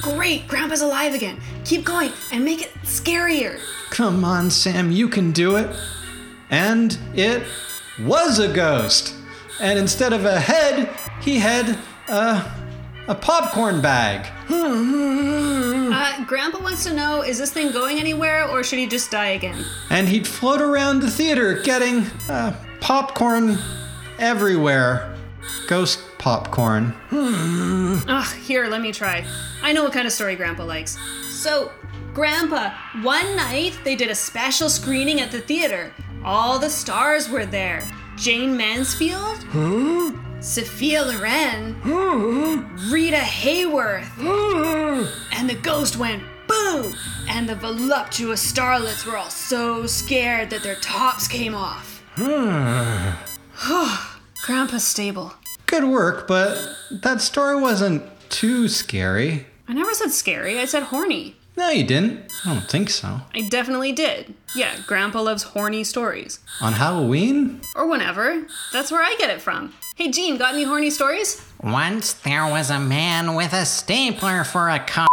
Great, 0.01 0.47
Grandpa's 0.47 0.83
alive 0.83 1.15
again. 1.15 1.41
Keep 1.65 1.85
going 1.85 2.13
and 2.31 2.45
make 2.45 2.63
it 2.63 2.73
scarier. 2.85 3.59
Come 3.91 4.25
on, 4.25 4.53
Sam, 4.53 4.93
you 4.93 5.09
can 5.09 5.33
do 5.33 5.57
it. 5.57 5.69
And 6.49 6.97
it 7.17 7.43
was 7.99 8.39
a 8.39 8.53
ghost. 8.53 9.13
And 9.61 9.77
instead 9.77 10.13
of 10.13 10.25
a 10.25 10.39
head, 10.39 10.89
he 11.21 11.41
had 11.41 11.77
uh, 12.07 12.49
a 13.09 13.15
popcorn 13.15 13.81
bag. 13.81 14.27
Uh, 15.93 16.25
Grandpa 16.25 16.63
wants 16.63 16.85
to 16.85 16.95
know 16.95 17.23
is 17.23 17.39
this 17.39 17.53
thing 17.53 17.73
going 17.73 17.99
anywhere 17.99 18.49
or 18.49 18.63
should 18.63 18.79
he 18.79 18.87
just 18.87 19.11
die 19.11 19.31
again? 19.31 19.65
And 19.91 20.09
he'd 20.09 20.27
float 20.27 20.61
around 20.61 21.01
the 21.01 21.11
theater 21.11 21.61
getting 21.63 22.07
uh, 22.29 22.57
popcorn 22.81 23.59
everywhere. 24.19 25.17
Ghost 25.67 26.01
popcorn. 26.19 26.95
Ugh, 27.13 28.35
here, 28.37 28.69
let 28.69 28.81
me 28.81 28.93
try. 28.93 29.27
I 29.63 29.73
know 29.73 29.83
what 29.83 29.93
kind 29.93 30.07
of 30.07 30.13
story 30.13 30.37
Grandpa 30.37 30.65
likes. 30.65 30.97
So, 31.29 31.73
Grandpa, 32.15 32.73
one 33.03 33.35
night 33.37 33.79
they 33.85 33.97
did 33.97 34.11
a 34.11 34.15
special 34.15 34.69
screening 34.69 35.21
at 35.21 35.33
the 35.33 35.41
theater. 35.41 35.93
All 36.25 36.59
the 36.59 36.71
stars 36.71 37.29
were 37.29 37.47
there. 37.47 37.85
Jayne 38.17 38.57
Mansfield, 38.57 39.39
Sophia 40.41 41.03
Loren, 41.03 41.75
mm-hmm. 41.83 42.93
Rita 42.93 43.17
Hayworth, 43.17 44.09
mm-hmm. 44.17 45.33
and 45.33 45.51
the 45.51 45.55
ghost 45.55 45.97
went 45.97 46.23
boom! 46.49 46.95
And 47.29 47.49
the 47.49 47.55
voluptuous 47.55 48.53
starlets 48.53 49.07
were 49.07 49.17
all 49.17 49.31
so 49.31 49.87
scared 49.87 50.51
that 50.51 50.63
their 50.63 50.77
tops 50.77 51.29
came 51.29 51.55
off. 51.55 52.03
Grandpa's 54.43 54.87
stable. 54.87 55.35
Good 55.67 55.85
work, 55.85 56.27
but 56.27 56.59
that 56.91 57.21
story 57.21 57.61
wasn't 57.61 58.03
too 58.31 58.67
scary. 58.67 59.47
I 59.71 59.73
never 59.73 59.95
said 59.95 60.11
scary, 60.11 60.59
I 60.59 60.65
said 60.65 60.83
horny. 60.83 61.37
No, 61.57 61.71
you 61.71 61.85
didn't. 61.85 62.33
I 62.45 62.55
don't 62.55 62.69
think 62.69 62.91
so. 62.91 63.21
I 63.33 63.43
definitely 63.43 63.93
did. 63.93 64.35
Yeah, 64.57 64.77
Grandpa 64.85 65.23
loves 65.23 65.45
horny 65.45 65.85
stories. 65.85 66.41
On 66.61 66.73
Halloween? 66.73 67.61
Or 67.77 67.87
whenever. 67.87 68.49
That's 68.73 68.91
where 68.91 69.01
I 69.01 69.15
get 69.17 69.31
it 69.31 69.41
from. 69.41 69.73
Hey, 69.95 70.11
Gene, 70.11 70.39
got 70.39 70.55
any 70.55 70.65
horny 70.65 70.91
stories? 70.91 71.41
Once 71.63 72.15
there 72.15 72.47
was 72.47 72.69
a 72.69 72.81
man 72.81 73.37
with 73.37 73.53
a 73.53 73.65
stapler 73.65 74.43
for 74.43 74.71
a 74.71 74.81
cock. 74.81 75.09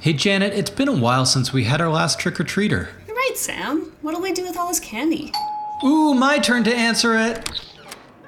Hey, 0.00 0.12
Janet, 0.12 0.52
it's 0.52 0.68
been 0.68 0.88
a 0.88 0.92
while 0.92 1.24
since 1.24 1.54
we 1.54 1.64
had 1.64 1.80
our 1.80 1.88
last 1.88 2.18
trick 2.18 2.38
or 2.38 2.44
treater. 2.44 2.88
You're 3.06 3.16
right, 3.16 3.32
Sam. 3.34 3.94
What'll 4.02 4.20
we 4.20 4.34
do 4.34 4.42
with 4.42 4.58
all 4.58 4.68
this 4.68 4.80
candy? 4.80 5.32
Ooh, 5.82 6.12
my 6.12 6.38
turn 6.38 6.64
to 6.64 6.74
answer 6.74 7.16
it. 7.16 7.48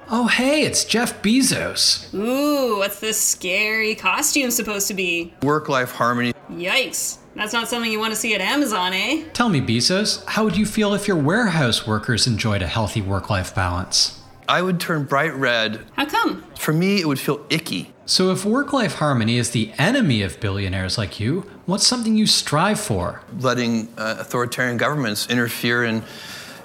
Oh, 0.08 0.26
hey, 0.26 0.62
it's 0.62 0.84
Jeff 0.84 1.22
Bezos. 1.22 2.12
Ooh, 2.14 2.78
what's 2.78 3.00
this 3.00 3.20
scary 3.20 3.94
costume 3.94 4.50
supposed 4.50 4.88
to 4.88 4.94
be? 4.94 5.34
Work 5.42 5.68
life 5.68 5.92
harmony. 5.92 6.32
Yikes. 6.50 7.18
That's 7.34 7.52
not 7.52 7.68
something 7.68 7.90
you 7.90 7.98
want 7.98 8.12
to 8.12 8.18
see 8.18 8.34
at 8.34 8.40
Amazon, 8.40 8.92
eh? 8.94 9.24
Tell 9.32 9.48
me, 9.48 9.60
Bezos, 9.60 10.24
how 10.26 10.44
would 10.44 10.56
you 10.56 10.66
feel 10.66 10.94
if 10.94 11.06
your 11.06 11.16
warehouse 11.16 11.86
workers 11.86 12.26
enjoyed 12.26 12.62
a 12.62 12.66
healthy 12.66 13.02
work 13.02 13.28
life 13.28 13.54
balance? 13.54 14.20
I 14.48 14.62
would 14.62 14.80
turn 14.80 15.04
bright 15.04 15.34
red. 15.34 15.80
How 15.92 16.06
come? 16.06 16.44
For 16.58 16.72
me, 16.72 17.00
it 17.00 17.06
would 17.06 17.20
feel 17.20 17.44
icky. 17.48 17.92
So, 18.04 18.32
if 18.32 18.44
work 18.44 18.72
life 18.72 18.94
harmony 18.94 19.38
is 19.38 19.50
the 19.50 19.72
enemy 19.78 20.22
of 20.22 20.40
billionaires 20.40 20.98
like 20.98 21.20
you, 21.20 21.48
what's 21.66 21.86
something 21.86 22.16
you 22.16 22.26
strive 22.26 22.80
for? 22.80 23.22
Letting 23.38 23.88
uh, 23.96 24.16
authoritarian 24.18 24.76
governments 24.76 25.28
interfere 25.30 25.84
in 25.84 26.02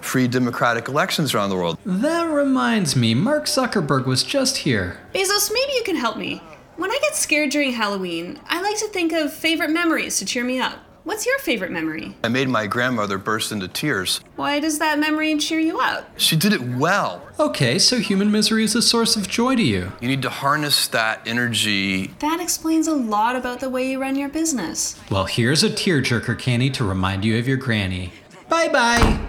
free 0.08 0.28
democratic 0.28 0.88
elections 0.88 1.34
around 1.36 1.50
the 1.50 1.56
world. 1.56 1.78
That 1.86 2.24
reminds 2.30 2.96
me, 2.96 3.14
Mark 3.14 3.46
Zuckerberg 3.46 4.06
was 4.06 4.24
just 4.24 4.58
here. 4.58 4.98
Bezos, 5.14 5.52
maybe 5.54 5.74
you 5.74 5.84
can 5.84 5.98
help 5.98 6.18
me. 6.18 6.42
When 6.78 6.92
I 6.92 6.98
get 7.02 7.16
scared 7.16 7.50
during 7.50 7.74
Halloween, 7.74 8.40
I 8.48 8.62
like 8.62 8.78
to 8.80 8.88
think 8.88 9.12
of 9.12 9.34
favorite 9.34 9.70
memories 9.72 10.18
to 10.20 10.26
cheer 10.26 10.44
me 10.44 10.60
up. 10.60 10.80
what's 11.04 11.26
your 11.26 11.40
favorite 11.40 11.72
memory? 11.72 12.16
I 12.24 12.28
made 12.28 12.50
my 12.50 12.68
grandmother 12.68 13.18
burst 13.18 13.52
into 13.54 13.68
tears. 13.70 14.20
Why 14.36 14.60
does 14.60 14.78
that 14.80 15.00
memory 15.00 15.38
cheer 15.38 15.60
you 15.60 15.80
up? 15.80 16.08
She 16.20 16.36
did 16.36 16.52
it 16.54 16.62
well. 16.62 17.26
Okay, 17.40 17.80
so 17.80 17.98
human 18.00 18.30
misery 18.30 18.64
is 18.66 18.76
a 18.76 18.82
source 18.82 19.16
of 19.16 19.28
joy 19.30 19.56
to 19.56 19.64
you. 19.64 19.92
You 20.02 20.08
need 20.10 20.22
to 20.24 20.30
harness 20.30 20.88
that 20.90 21.22
energy. 21.26 22.08
That 22.20 22.40
explains 22.42 22.88
a 22.88 22.94
lot 22.94 23.36
about 23.38 23.60
the 23.62 23.70
way 23.70 23.90
you 23.90 24.02
run 24.02 24.16
your 24.18 24.30
business. 24.30 25.00
Well, 25.10 25.26
here's 25.26 25.64
a 25.64 25.70
tearjerker 25.70 26.38
candy 26.38 26.70
to 26.72 26.84
remind 26.84 27.24
you 27.26 27.40
of 27.40 27.48
your 27.48 27.58
granny. 27.58 28.12
Bye 28.50 28.68
bye. 28.68 29.27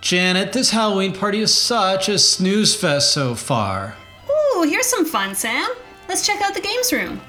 Janet, 0.00 0.54
this 0.54 0.70
Halloween 0.70 1.12
party 1.12 1.40
is 1.40 1.52
such 1.52 2.08
a 2.08 2.18
snooze 2.18 2.74
fest 2.74 3.12
so 3.12 3.34
far. 3.34 3.94
Ooh, 4.30 4.62
here's 4.62 4.86
some 4.86 5.04
fun, 5.04 5.34
Sam. 5.34 5.68
Let's 6.08 6.26
check 6.26 6.40
out 6.40 6.54
the 6.54 6.62
games 6.62 6.92
room. 6.94 7.20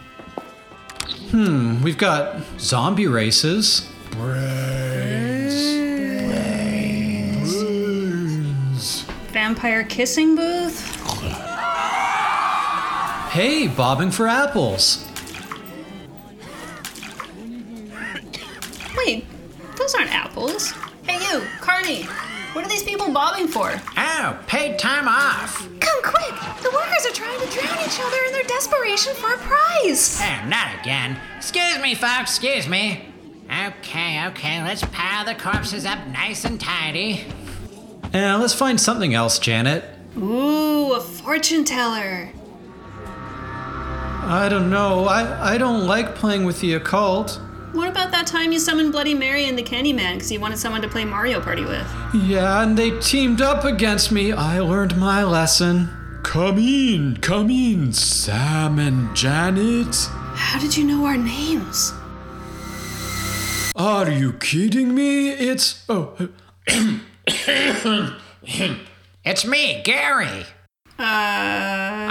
Hmm, 1.32 1.84
we've 1.84 1.98
got 1.98 2.42
zombie 2.58 3.08
races, 3.08 3.86
Vampire 9.34 9.84
kissing 9.84 10.36
booth. 10.36 10.96
hey, 13.32 13.68
bobbing 13.68 14.12
for 14.12 14.28
apples. 14.28 15.09
Wait, 18.98 19.26
those 19.78 19.96
aren't 19.96 20.14
apples. 20.14 20.74
Hey, 21.08 21.20
you, 21.32 21.44
Carney. 21.62 22.04
What 22.54 22.66
are 22.66 22.70
these 22.70 22.84
people 22.84 23.14
bobbing 23.14 23.48
for? 23.48 23.72
Oh, 23.96 24.40
paid 24.48 24.80
time 24.80 25.08
off. 25.08 25.68
Come 25.80 26.02
quick! 26.02 26.34
The 26.64 26.72
workers 26.74 27.06
are 27.06 27.14
trying 27.14 27.40
to 27.40 27.48
drown 27.48 27.78
each 27.86 28.00
other 28.00 28.18
in 28.28 28.34
their 28.34 28.44
desperation 28.44 29.14
for 29.14 29.34
a 29.34 29.38
prize! 29.38 30.20
Oh, 30.22 30.48
not 30.48 30.80
again. 30.82 31.18
Excuse 31.38 31.80
me, 31.80 31.94
folks, 31.94 32.32
excuse 32.32 32.68
me. 32.68 33.06
Okay, 33.68 34.26
okay, 34.28 34.64
let's 34.64 34.84
pile 34.86 35.26
the 35.26 35.36
corpses 35.36 35.86
up 35.86 36.06
nice 36.08 36.46
and 36.46 36.60
tidy. 36.60 37.26
Now, 38.14 38.40
let's 38.40 38.54
find 38.54 38.82
something 38.82 39.14
else, 39.14 39.38
Janet. 39.38 39.84
Ooh, 40.18 40.94
a 40.94 41.00
fortune 41.00 41.64
teller. 41.64 42.30
I 44.24 44.48
don't 44.50 44.70
know. 44.70 45.06
I, 45.06 45.54
I 45.54 45.58
don't 45.58 45.86
like 45.86 46.16
playing 46.16 46.46
with 46.46 46.60
the 46.62 46.74
occult. 46.74 47.40
What 47.72 47.88
about 47.88 48.12
that 48.12 48.26
time 48.26 48.52
you 48.52 48.58
summoned 48.60 48.92
Bloody 48.92 49.14
Mary 49.14 49.46
and 49.46 49.58
the 49.58 49.62
Candyman 49.62 50.16
because 50.16 50.32
you 50.32 50.40
wanted 50.40 50.58
someone 50.58 50.82
to 50.82 50.88
play 50.88 51.06
Mario 51.06 51.40
Party 51.40 51.64
with? 51.64 51.88
Yeah, 52.16 52.64
and 52.64 52.76
they 52.76 53.00
teamed 53.00 53.42
up 53.42 53.64
against 53.64 54.12
me. 54.12 54.32
I 54.32 54.60
learned 54.60 54.98
my 54.98 55.24
lesson. 55.24 55.90
Come 56.24 56.58
in, 56.58 57.18
come 57.18 57.50
in, 57.52 57.94
Sam 57.94 58.80
and 58.80 59.16
Janet. 59.16 59.96
How 60.34 60.60
did 60.60 60.76
you 60.76 60.84
know 60.84 61.06
our 61.06 61.18
names? 61.18 61.94
Are 63.76 64.10
you 64.10 64.34
kidding 64.34 64.96
me? 64.96 65.30
It's. 65.30 65.86
Oh. 65.88 66.30
It's 69.26 69.46
me, 69.46 69.82
Gary. 69.84 70.46
Uh. 71.00 71.04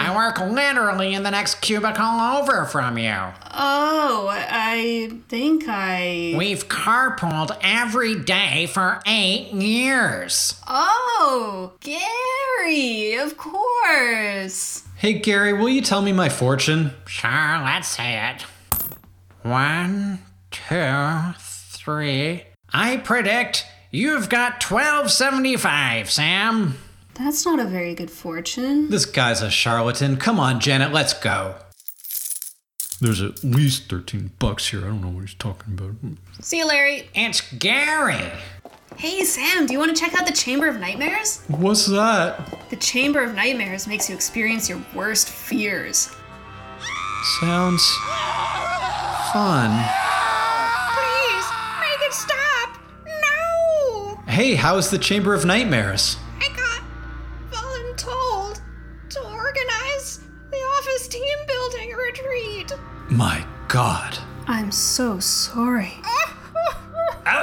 I 0.01 0.15
work 0.17 0.41
literally 0.41 1.13
in 1.13 1.23
the 1.23 1.31
next 1.31 1.57
cubicle 1.57 2.05
over 2.05 2.65
from 2.65 2.97
you. 2.97 3.15
Oh, 3.53 4.29
I 4.33 5.11
think 5.29 5.65
I. 5.69 6.35
We've 6.37 6.67
carpooled 6.69 7.57
every 7.61 8.15
day 8.15 8.67
for 8.67 9.03
eight 9.07 9.53
years. 9.53 10.59
Oh, 10.67 11.73
Gary, 11.81 13.15
of 13.17 13.37
course. 13.37 14.85
Hey, 14.97 15.15
Gary, 15.15 15.53
will 15.53 15.69
you 15.69 15.83
tell 15.83 16.01
me 16.01 16.13
my 16.13 16.31
fortune? 16.31 16.93
Sure, 17.07 17.61
let's 17.63 17.89
say 17.89 18.31
it. 18.31 18.43
One, 19.43 20.21
two, 20.51 21.35
three. 21.39 22.45
I 22.73 22.97
predict 22.97 23.67
you've 23.91 24.29
got 24.29 24.63
1275, 24.63 26.11
Sam. 26.11 26.77
That's 27.19 27.45
not 27.45 27.59
a 27.59 27.65
very 27.65 27.95
good 27.95 28.11
fortune. 28.11 28.91
This 28.91 29.05
guy's 29.05 29.43
a 29.43 29.51
charlatan. 29.51 30.17
Come 30.19 30.39
on, 30.39 30.61
Janet, 30.61 30.93
let's 30.93 31.13
go. 31.13 31.57
There's 33.01 33.21
at 33.21 33.43
least 33.43 33.91
13 33.91 34.33
bucks 34.39 34.69
here. 34.69 34.81
I 34.81 34.89
don't 34.89 35.01
know 35.01 35.09
what 35.09 35.21
he's 35.21 35.35
talking 35.35 35.75
about. 35.75 35.95
See 36.41 36.59
you, 36.59 36.67
Larry. 36.67 37.09
It's 37.15 37.41
Gary. 37.55 38.31
Hey, 38.97 39.23
Sam, 39.25 39.67
do 39.67 39.73
you 39.73 39.79
want 39.79 39.97
to 39.97 40.01
check 40.01 40.15
out 40.15 40.27
the 40.27 40.33
Chamber 40.33 40.67
of 40.69 40.81
Nightmares? 40.81 41.43
What's 41.49 41.87
that? 41.87 42.69
The 42.71 42.77
Chamber 42.77 43.23
of 43.23 43.35
Nightmares 43.35 43.87
makes 43.87 44.09
you 44.09 44.15
experience 44.15 44.69
your 44.69 44.83
worst 44.95 45.29
fears. 45.29 46.15
Sounds 47.41 47.85
fun. 49.33 49.71
Please, 50.95 51.47
make 51.81 52.01
it 52.01 52.13
stop! 52.13 52.79
No! 53.07 54.17
Hey, 54.27 54.55
how's 54.55 54.91
the 54.91 54.99
Chamber 54.99 55.35
of 55.35 55.45
Nightmares? 55.45 56.17
My 63.11 63.45
god. 63.69 64.19
I'm 64.47 64.71
so 64.71 65.19
sorry. 65.19 65.95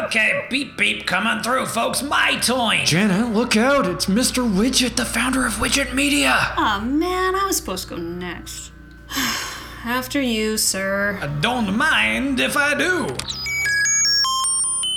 Okay, 0.05 0.45
beep 0.49 0.77
beep 0.77 1.05
coming 1.05 1.43
through, 1.43 1.67
folks. 1.67 2.01
My 2.01 2.37
turn. 2.39 2.85
Janet, 2.85 3.33
look 3.33 3.55
out. 3.55 3.85
It's 3.85 4.07
Mr. 4.07 4.47
Widget, 4.47 4.95
the 4.95 5.05
founder 5.05 5.45
of 5.45 5.53
Widget 5.55 5.93
Media. 5.93 6.31
Aw, 6.57 6.79
man, 6.83 7.35
I 7.35 7.45
was 7.45 7.57
supposed 7.57 7.87
to 7.89 7.95
go 7.95 8.01
next. 8.01 8.71
After 9.85 10.19
you, 10.19 10.57
sir. 10.57 11.19
I 11.21 11.27
Don't 11.39 11.75
mind 11.77 12.39
if 12.39 12.57
I 12.57 12.73
do. 12.73 13.15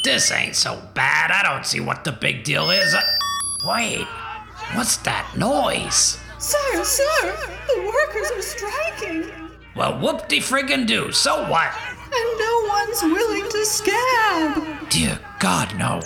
This 0.02 0.32
ain't 0.32 0.56
so 0.56 0.80
bad. 0.94 1.30
I 1.30 1.42
don't 1.42 1.66
see 1.66 1.80
what 1.80 2.04
the 2.04 2.12
big 2.12 2.44
deal 2.44 2.70
is. 2.70 2.94
Uh, 2.94 3.02
Wait, 3.64 4.06
what's 4.74 4.96
that 4.98 5.30
noise? 5.36 6.18
Sir, 6.38 6.84
sir, 6.84 7.36
the 7.66 7.82
workers 7.92 8.30
are 8.30 8.42
striking, 8.42 9.47
Well, 9.76 9.98
whoop 9.98 10.28
de 10.28 10.40
friggin' 10.40 10.86
do. 10.86 11.12
So 11.12 11.48
what? 11.48 11.72
and 12.10 12.38
no 12.38 12.64
one's 12.68 13.02
willing 13.02 13.50
to 13.50 13.64
scab. 13.66 14.90
Dear 14.90 15.18
God, 15.38 15.76
no. 15.76 16.00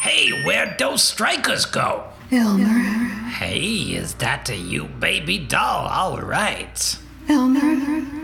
Hey, 0.00 0.30
where'd 0.44 0.78
those 0.78 1.02
strikers 1.02 1.64
go? 1.64 2.04
Elmer, 2.32 3.08
Hey, 3.30 3.58
is 3.94 4.14
that 4.14 4.48
a 4.50 4.56
you, 4.56 4.84
baby 4.84 5.38
doll? 5.38 5.86
All 5.86 6.20
right. 6.20 6.96
Elmer, 7.28 7.60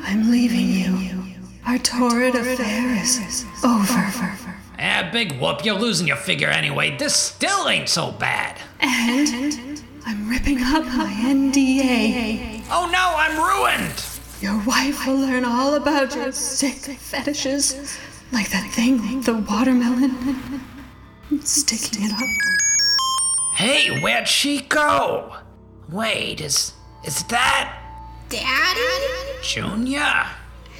I'm 0.04 0.30
leaving 0.30 0.68
you. 0.68 1.22
Our 1.66 1.78
torrid 1.78 2.34
affair 2.34 3.02
is 3.02 3.44
over. 3.64 4.36
Ah, 4.78 5.08
big 5.12 5.40
whoop, 5.40 5.64
you're 5.64 5.74
losing 5.78 6.06
your 6.06 6.16
figure 6.16 6.48
anyway. 6.48 6.96
This 6.96 7.16
still 7.16 7.68
ain't 7.68 7.88
so 7.88 8.12
bad. 8.12 8.58
And 8.78 9.82
I'm 10.04 10.28
ripping 10.28 10.62
up 10.62 10.84
my 10.84 11.10
NDA. 11.12 12.55
Oh 12.68 12.88
no, 12.90 13.14
I'm 13.16 13.36
ruined. 13.36 14.04
Your 14.40 14.58
wife 14.66 15.06
will 15.06 15.16
learn 15.18 15.44
all 15.44 15.74
about 15.74 16.14
your 16.14 16.32
sick 16.32 16.74
fetishes, 16.98 17.96
like 18.32 18.50
that 18.50 18.70
thing, 18.72 19.20
the 19.22 19.34
watermelon. 19.34 20.60
Sticking 21.42 22.04
it 22.04 22.12
up. 22.12 22.20
Hey, 23.54 24.00
where'd 24.00 24.28
she 24.28 24.62
go? 24.62 25.36
Wait, 25.90 26.40
is 26.40 26.72
is 27.04 27.22
that 27.24 27.78
Daddy? 28.28 28.80
Junior? 29.42 30.26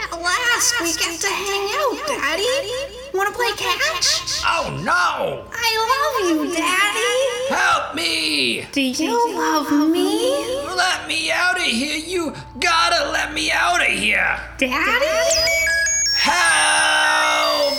At 0.01 0.13
last 0.13 0.75
we 0.81 0.93
get 0.93 1.21
to 1.21 1.29
hang 1.29 1.69
out, 1.75 1.97
Daddy. 2.07 2.45
Wanna 3.15 3.33
play 3.33 3.51
catch? 3.57 4.43
Oh 4.45 4.79
no! 4.85 5.49
I 5.53 5.71
love 5.93 6.31
you, 6.31 6.55
Daddy. 6.55 7.55
Help 7.55 7.95
me! 7.95 8.67
Do 8.73 8.81
you 8.83 9.37
love 9.37 9.71
me? 9.91 10.35
Let 10.75 11.07
me 11.09 11.31
out 11.31 11.57
of 11.57 11.63
here! 11.63 11.97
You 11.97 12.35
gotta 12.61 13.11
let 13.11 13.33
me 13.33 13.51
out 13.51 13.81
of 13.81 13.89
here! 13.89 14.39
Daddy? 14.59 15.07
Help! 16.15 17.79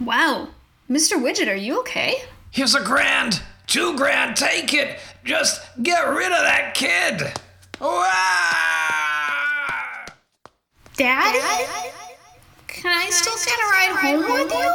Wow. 0.00 0.48
Mr. 0.90 1.16
Widget, 1.22 1.48
are 1.48 1.54
you 1.54 1.80
okay? 1.80 2.22
Here's 2.50 2.74
a 2.74 2.82
grand, 2.82 3.42
two 3.66 3.96
grand, 3.96 4.36
take 4.36 4.74
it! 4.74 4.98
Just 5.24 5.60
get 5.82 6.00
rid 6.08 6.32
of 6.32 6.40
that 6.40 6.74
kid! 6.74 7.32
Wah! 10.98 11.04
Daddy? 11.04 11.38
Can 12.66 12.90
I 12.90 13.08
still 13.10 13.36
get 13.46 13.58
a 13.58 13.66
ride 13.70 13.94
home 14.00 14.32
with 14.32 14.52
you? 14.52 14.68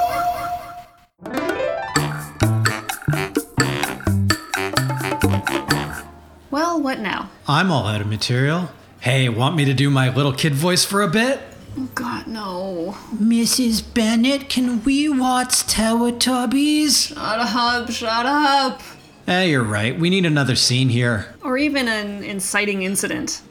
Well, 6.49 6.81
what 6.81 6.99
now? 6.99 7.29
I'm 7.47 7.71
all 7.71 7.87
out 7.87 7.99
of 8.01 8.07
material. 8.07 8.69
Hey, 9.01 9.27
want 9.27 9.55
me 9.55 9.65
to 9.65 9.73
do 9.73 9.89
my 9.89 10.13
little 10.13 10.31
kid 10.33 10.53
voice 10.53 10.85
for 10.85 11.01
a 11.01 11.07
bit? 11.09 11.41
Oh, 11.77 11.89
God, 11.95 12.27
no. 12.27 12.95
Mrs. 13.15 13.93
Bennett, 13.93 14.47
can 14.49 14.83
we 14.83 15.09
watch 15.09 15.65
Teletubbies? 15.65 17.09
Shut 17.09 17.19
up, 17.19 17.89
shut 17.89 18.25
up. 18.25 18.81
Eh, 19.27 19.43
you're 19.45 19.63
right. 19.63 19.97
We 19.99 20.09
need 20.09 20.25
another 20.25 20.55
scene 20.55 20.89
here. 20.89 21.33
Or 21.43 21.57
even 21.57 21.87
an 21.87 22.23
inciting 22.23 22.83
incident. 22.83 23.41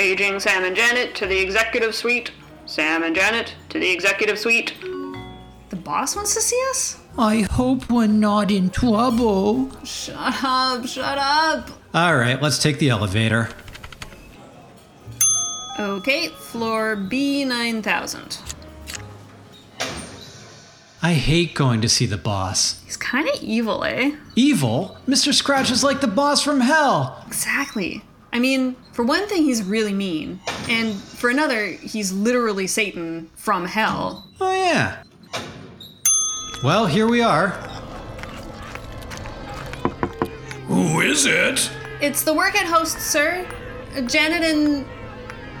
Paging 0.00 0.40
Sam 0.40 0.64
and 0.64 0.74
Janet 0.74 1.14
to 1.16 1.26
the 1.26 1.38
executive 1.38 1.94
suite. 1.94 2.30
Sam 2.64 3.02
and 3.02 3.14
Janet 3.14 3.54
to 3.68 3.78
the 3.78 3.90
executive 3.90 4.38
suite. 4.38 4.72
The 5.68 5.76
boss 5.76 6.16
wants 6.16 6.32
to 6.36 6.40
see 6.40 6.58
us? 6.70 6.98
I 7.18 7.40
hope 7.40 7.90
we're 7.90 8.06
not 8.06 8.50
in 8.50 8.70
trouble. 8.70 9.70
Shut 9.84 10.42
up, 10.42 10.86
shut 10.86 11.18
up. 11.18 11.68
All 11.92 12.16
right, 12.16 12.40
let's 12.40 12.62
take 12.62 12.78
the 12.78 12.88
elevator. 12.88 13.50
Okay, 15.78 16.28
floor 16.28 16.96
B9000. 16.96 18.54
I 21.02 21.12
hate 21.12 21.54
going 21.54 21.82
to 21.82 21.90
see 21.90 22.06
the 22.06 22.16
boss. 22.16 22.82
He's 22.86 22.96
kind 22.96 23.28
of 23.28 23.34
evil, 23.42 23.84
eh? 23.84 24.12
Evil? 24.34 24.96
Mr. 25.06 25.34
Scratch 25.34 25.70
is 25.70 25.84
like 25.84 26.00
the 26.00 26.08
boss 26.08 26.42
from 26.42 26.60
hell. 26.60 27.22
Exactly. 27.26 28.02
I 28.32 28.38
mean, 28.38 28.76
for 28.92 29.04
one 29.04 29.26
thing, 29.26 29.42
he's 29.42 29.62
really 29.62 29.92
mean. 29.92 30.40
And 30.68 30.94
for 30.94 31.30
another, 31.30 31.66
he's 31.66 32.12
literally 32.12 32.66
Satan 32.66 33.28
from 33.34 33.66
hell. 33.66 34.28
Oh, 34.40 34.52
yeah. 34.52 35.02
Well, 36.62 36.86
here 36.86 37.08
we 37.08 37.22
are. 37.22 37.48
Who 40.68 41.00
is 41.00 41.26
it? 41.26 41.70
It's 42.00 42.22
the 42.22 42.32
work 42.32 42.54
at 42.54 42.66
host, 42.66 43.00
sir. 43.00 43.46
Uh, 43.96 44.02
Janet 44.02 44.42
and. 44.42 44.86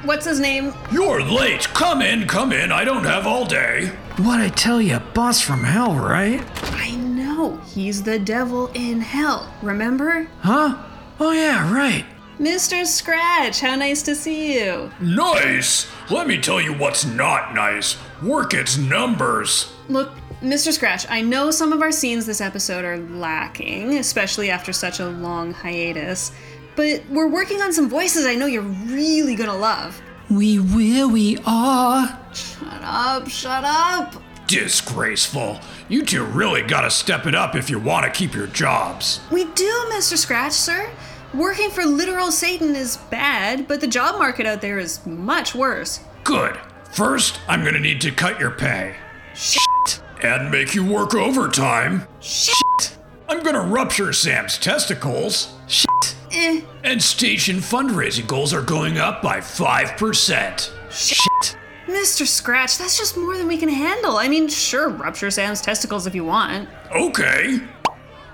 What's 0.04 0.24
his 0.24 0.40
name? 0.40 0.72
You're 0.90 1.22
late. 1.22 1.68
Come 1.74 2.00
in, 2.00 2.26
come 2.26 2.52
in. 2.52 2.72
I 2.72 2.84
don't 2.84 3.04
have 3.04 3.26
all 3.26 3.44
day. 3.44 3.88
What 4.16 4.40
I 4.40 4.48
tell 4.48 4.80
you, 4.80 4.98
boss 5.12 5.42
from 5.42 5.62
hell, 5.64 5.94
right? 5.94 6.42
I 6.72 6.92
know. 6.92 7.58
He's 7.66 8.02
the 8.02 8.18
devil 8.18 8.68
in 8.68 9.02
hell, 9.02 9.52
remember? 9.60 10.26
Huh? 10.40 10.82
Oh, 11.18 11.32
yeah, 11.32 11.70
right. 11.70 12.06
Mr. 12.40 12.86
Scratch, 12.86 13.60
how 13.60 13.76
nice 13.76 14.00
to 14.00 14.14
see 14.14 14.58
you. 14.58 14.90
Nice. 14.98 15.86
Let 16.10 16.26
me 16.26 16.40
tell 16.40 16.58
you 16.58 16.72
what's 16.72 17.04
not 17.04 17.54
nice. 17.54 17.98
Work 18.22 18.54
its 18.54 18.78
numbers. 18.78 19.70
Look, 19.90 20.14
Mr. 20.40 20.72
Scratch, 20.72 21.04
I 21.10 21.20
know 21.20 21.50
some 21.50 21.70
of 21.70 21.82
our 21.82 21.92
scenes 21.92 22.24
this 22.24 22.40
episode 22.40 22.82
are 22.82 22.96
lacking, 22.96 23.98
especially 23.98 24.50
after 24.50 24.72
such 24.72 25.00
a 25.00 25.06
long 25.06 25.52
hiatus, 25.52 26.32
but 26.76 27.02
we're 27.10 27.28
working 27.28 27.60
on 27.60 27.74
some 27.74 27.90
voices 27.90 28.24
I 28.24 28.36
know 28.36 28.46
you're 28.46 28.62
really 28.62 29.34
gonna 29.34 29.54
love. 29.54 30.00
We 30.30 30.58
will, 30.58 31.10
we 31.10 31.36
are. 31.44 32.18
Shut 32.32 32.80
up, 32.82 33.28
shut 33.28 33.64
up. 33.66 34.14
Disgraceful. 34.46 35.60
You 35.90 36.06
two 36.06 36.24
really 36.24 36.62
gotta 36.62 36.90
step 36.90 37.26
it 37.26 37.34
up 37.34 37.54
if 37.54 37.68
you 37.68 37.78
want 37.78 38.06
to 38.06 38.18
keep 38.18 38.32
your 38.34 38.46
jobs. 38.46 39.20
We 39.30 39.44
do, 39.44 39.70
Mr. 39.92 40.16
Scratch, 40.16 40.52
sir. 40.52 40.90
Working 41.32 41.70
for 41.70 41.84
literal 41.84 42.32
Satan 42.32 42.74
is 42.74 42.96
bad, 42.96 43.68
but 43.68 43.80
the 43.80 43.86
job 43.86 44.18
market 44.18 44.46
out 44.46 44.60
there 44.60 44.80
is 44.80 45.06
much 45.06 45.54
worse. 45.54 46.00
Good. 46.24 46.58
First, 46.92 47.38
I'm 47.46 47.64
gonna 47.64 47.78
need 47.78 48.00
to 48.00 48.10
cut 48.10 48.40
your 48.40 48.50
pay. 48.50 48.96
Shit. 49.32 50.02
And 50.24 50.50
make 50.50 50.74
you 50.74 50.84
work 50.84 51.14
overtime. 51.14 52.08
Shit. 52.18 52.98
I'm 53.28 53.44
gonna 53.44 53.60
rupture 53.60 54.12
Sam's 54.12 54.58
testicles. 54.58 55.54
Shit. 55.68 56.16
Eh. 56.32 56.62
And 56.82 57.00
station 57.00 57.58
fundraising 57.58 58.26
goals 58.26 58.52
are 58.52 58.62
going 58.62 58.98
up 58.98 59.22
by 59.22 59.38
5%. 59.38 60.72
Shit. 60.90 61.56
Mr. 61.86 62.26
Scratch, 62.26 62.76
that's 62.76 62.98
just 62.98 63.16
more 63.16 63.36
than 63.36 63.46
we 63.46 63.56
can 63.56 63.68
handle. 63.68 64.16
I 64.16 64.26
mean, 64.26 64.48
sure, 64.48 64.88
rupture 64.88 65.30
Sam's 65.30 65.60
testicles 65.60 66.08
if 66.08 66.14
you 66.14 66.24
want. 66.24 66.68
Okay. 66.92 67.60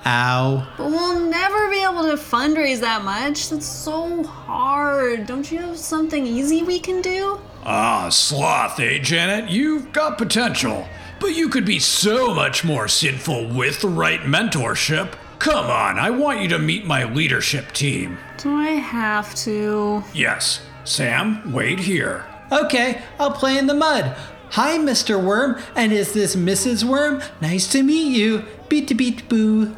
Ow. 0.06 0.64
But 0.76 0.86
we'll 0.86 1.18
never 1.28 1.68
be 1.68 1.82
able 1.82 2.04
to 2.04 2.14
fundraise 2.16 2.78
that 2.78 3.02
much. 3.02 3.48
That's 3.48 3.66
so 3.66 4.22
hard. 4.22 5.26
Don't 5.26 5.50
you 5.50 5.58
have 5.58 5.76
something 5.76 6.24
easy 6.24 6.62
we 6.62 6.78
can 6.78 7.02
do? 7.02 7.40
Ah, 7.64 8.08
sloth, 8.08 8.78
eh, 8.78 8.98
Janet? 8.98 9.50
You've 9.50 9.90
got 9.92 10.16
potential. 10.16 10.86
But 11.18 11.34
you 11.34 11.48
could 11.48 11.64
be 11.64 11.80
so 11.80 12.32
much 12.32 12.62
more 12.62 12.86
sinful 12.86 13.48
with 13.48 13.80
the 13.80 13.88
right 13.88 14.20
mentorship. 14.20 15.14
Come 15.40 15.66
on, 15.66 15.98
I 15.98 16.10
want 16.10 16.40
you 16.40 16.48
to 16.50 16.58
meet 16.58 16.86
my 16.86 17.02
leadership 17.02 17.72
team. 17.72 18.18
Do 18.38 18.54
I 18.54 18.70
have 18.70 19.34
to? 19.36 20.04
Yes. 20.14 20.60
Sam, 20.84 21.52
wait 21.52 21.80
here. 21.80 22.24
Okay, 22.52 23.02
I'll 23.18 23.32
play 23.32 23.58
in 23.58 23.66
the 23.66 23.74
mud. 23.74 24.16
Hi, 24.50 24.78
Mr. 24.78 25.22
Worm, 25.22 25.60
and 25.74 25.92
is 25.92 26.12
this 26.12 26.36
Mrs. 26.36 26.84
Worm? 26.84 27.20
Nice 27.40 27.66
to 27.72 27.82
meet 27.82 28.16
you. 28.16 28.44
Beat 28.68 28.96
beat 28.96 29.28
boo. 29.28 29.74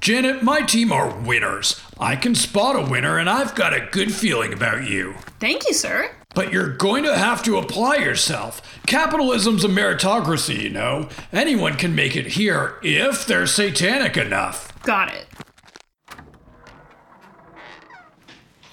Janet, 0.00 0.42
my 0.42 0.60
team 0.60 0.92
are 0.92 1.14
winners. 1.18 1.80
I 1.98 2.16
can 2.16 2.34
spot 2.34 2.76
a 2.76 2.88
winner, 2.90 3.18
and 3.18 3.28
I've 3.28 3.54
got 3.54 3.72
a 3.72 3.88
good 3.90 4.12
feeling 4.12 4.52
about 4.52 4.88
you. 4.88 5.14
Thank 5.40 5.66
you, 5.66 5.74
sir. 5.74 6.10
But 6.34 6.52
you're 6.52 6.76
going 6.76 7.04
to 7.04 7.16
have 7.16 7.42
to 7.44 7.56
apply 7.56 7.96
yourself. 7.96 8.60
Capitalism's 8.86 9.64
a 9.64 9.68
meritocracy, 9.68 10.64
you 10.64 10.70
know. 10.70 11.08
Anyone 11.32 11.76
can 11.76 11.94
make 11.94 12.14
it 12.14 12.26
here 12.26 12.74
if 12.82 13.26
they're 13.26 13.46
satanic 13.46 14.16
enough. 14.18 14.70
Got 14.82 15.14
it. 15.14 15.26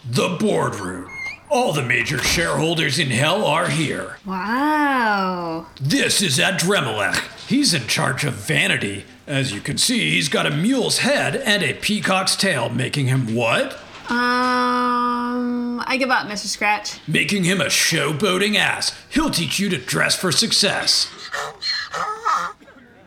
The 0.05 0.35
boardroom. 0.37 1.09
All 1.49 1.71
the 1.71 1.83
major 1.83 2.17
shareholders 2.17 2.99
in 2.99 3.11
hell 3.11 3.45
are 3.45 3.69
here. 3.69 4.17
Wow. 4.25 5.67
This 5.79 6.21
is 6.21 6.39
Adramelech. 6.39 7.47
He's 7.47 7.73
in 7.73 7.87
charge 7.87 8.25
of 8.25 8.33
vanity. 8.33 9.05
As 9.25 9.53
you 9.53 9.61
can 9.61 9.77
see, 9.77 10.11
he's 10.11 10.27
got 10.27 10.45
a 10.45 10.51
mule's 10.51 10.99
head 10.99 11.37
and 11.37 11.63
a 11.63 11.73
peacock's 11.73 12.35
tail, 12.35 12.69
making 12.69 13.07
him 13.07 13.33
what? 13.33 13.73
Um, 14.09 15.81
I 15.87 15.95
give 15.97 16.09
up, 16.09 16.27
Mr. 16.27 16.47
Scratch. 16.47 16.99
Making 17.07 17.45
him 17.45 17.61
a 17.61 17.65
showboating 17.65 18.55
ass. 18.55 18.93
He'll 19.09 19.29
teach 19.29 19.59
you 19.59 19.69
to 19.69 19.77
dress 19.77 20.15
for 20.15 20.33
success. 20.33 21.09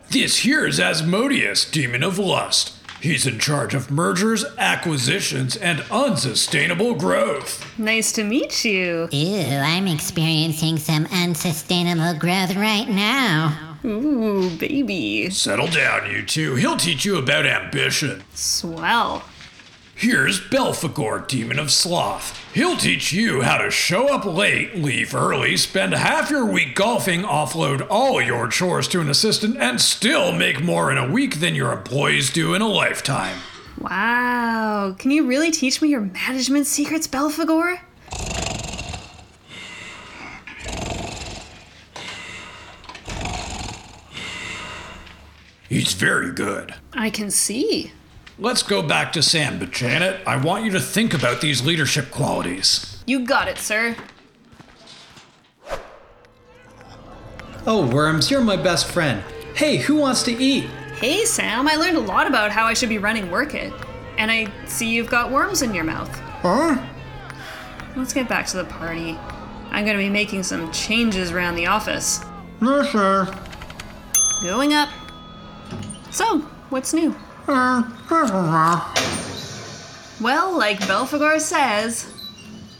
This 0.09 0.37
here 0.37 0.65
is 0.65 0.79
Asmodeus, 0.79 1.69
demon 1.69 2.01
of 2.01 2.17
lust. 2.17 2.73
He's 2.99 3.27
in 3.27 3.37
charge 3.37 3.75
of 3.75 3.91
mergers, 3.91 4.43
acquisitions, 4.57 5.55
and 5.55 5.83
unsustainable 5.91 6.95
growth. 6.95 7.77
Nice 7.77 8.11
to 8.13 8.23
meet 8.23 8.65
you. 8.65 9.07
Ew, 9.11 9.45
I'm 9.45 9.85
experiencing 9.87 10.77
some 10.77 11.05
unsustainable 11.11 12.17
growth 12.17 12.55
right 12.55 12.89
now. 12.89 13.66
Ooh, 13.85 14.49
baby. 14.57 15.29
Settle 15.29 15.67
down, 15.67 16.11
you 16.11 16.23
two. 16.23 16.55
He'll 16.55 16.77
teach 16.77 17.05
you 17.05 17.17
about 17.17 17.45
ambition. 17.45 18.23
Swell. 18.33 19.23
Here's 19.95 20.39
Belphegor, 20.39 21.27
Demon 21.27 21.57
of 21.57 21.71
Sloth. 21.71 22.39
He'll 22.53 22.77
teach 22.77 23.11
you 23.11 23.41
how 23.41 23.57
to 23.57 23.71
show 23.71 24.13
up 24.13 24.25
late, 24.25 24.75
leave 24.75 25.15
early, 25.15 25.57
spend 25.57 25.93
half 25.93 26.29
your 26.29 26.45
week 26.45 26.75
golfing, 26.75 27.23
offload 27.23 27.85
all 27.89 28.21
your 28.21 28.47
chores 28.47 28.87
to 28.89 29.01
an 29.01 29.09
assistant, 29.09 29.57
and 29.57 29.81
still 29.81 30.31
make 30.31 30.61
more 30.61 30.91
in 30.91 30.99
a 30.99 31.11
week 31.11 31.39
than 31.39 31.55
your 31.55 31.71
employees 31.71 32.31
do 32.31 32.53
in 32.53 32.61
a 32.61 32.67
lifetime. 32.67 33.39
Wow. 33.79 34.95
Can 34.99 35.09
you 35.09 35.25
really 35.25 35.49
teach 35.49 35.81
me 35.81 35.89
your 35.89 36.01
management 36.01 36.67
secrets, 36.67 37.07
Belphegor? 37.07 37.79
He's 45.69 45.93
very 45.93 46.31
good. 46.31 46.73
I 46.93 47.09
can 47.09 47.29
see. 47.29 47.91
Let's 48.39 48.63
go 48.63 48.81
back 48.81 49.11
to 49.13 49.21
Sam, 49.21 49.59
but 49.59 49.71
Janet, 49.71 50.21
I 50.27 50.37
want 50.37 50.63
you 50.63 50.71
to 50.71 50.79
think 50.79 51.13
about 51.13 51.41
these 51.41 51.65
leadership 51.65 52.11
qualities. 52.11 53.03
You 53.07 53.25
got 53.25 53.47
it, 53.47 53.57
sir. 53.57 53.95
Oh, 57.65 57.89
Worms, 57.93 58.31
you're 58.31 58.41
my 58.41 58.55
best 58.55 58.87
friend. 58.91 59.23
Hey, 59.55 59.77
who 59.77 59.95
wants 59.95 60.23
to 60.23 60.31
eat? 60.31 60.65
Hey, 60.99 61.25
Sam, 61.25 61.67
I 61.67 61.75
learned 61.75 61.97
a 61.97 62.01
lot 62.01 62.27
about 62.27 62.51
how 62.51 62.65
I 62.65 62.73
should 62.73 62.89
be 62.89 62.97
running 62.97 63.29
Work 63.29 63.55
It. 63.55 63.73
And 64.17 64.31
I 64.31 64.51
see 64.65 64.89
you've 64.89 65.09
got 65.09 65.31
worms 65.31 65.61
in 65.61 65.73
your 65.73 65.83
mouth. 65.83 66.09
Huh? 66.41 66.77
Let's 67.95 68.13
get 68.13 68.29
back 68.29 68.47
to 68.47 68.57
the 68.57 68.65
party. 68.65 69.17
I'm 69.69 69.85
gonna 69.85 69.97
be 69.97 70.09
making 70.09 70.43
some 70.43 70.71
changes 70.71 71.31
around 71.31 71.55
the 71.55 71.65
office. 71.67 72.23
No, 72.61 72.83
sir. 72.83 73.27
Going 74.41 74.73
up. 74.73 74.89
So, 76.17 76.39
what's 76.71 76.95
new? 76.95 77.15
Well, 80.19 80.57
like 80.57 80.79
Belphegor 80.79 81.39
says. 81.39 82.11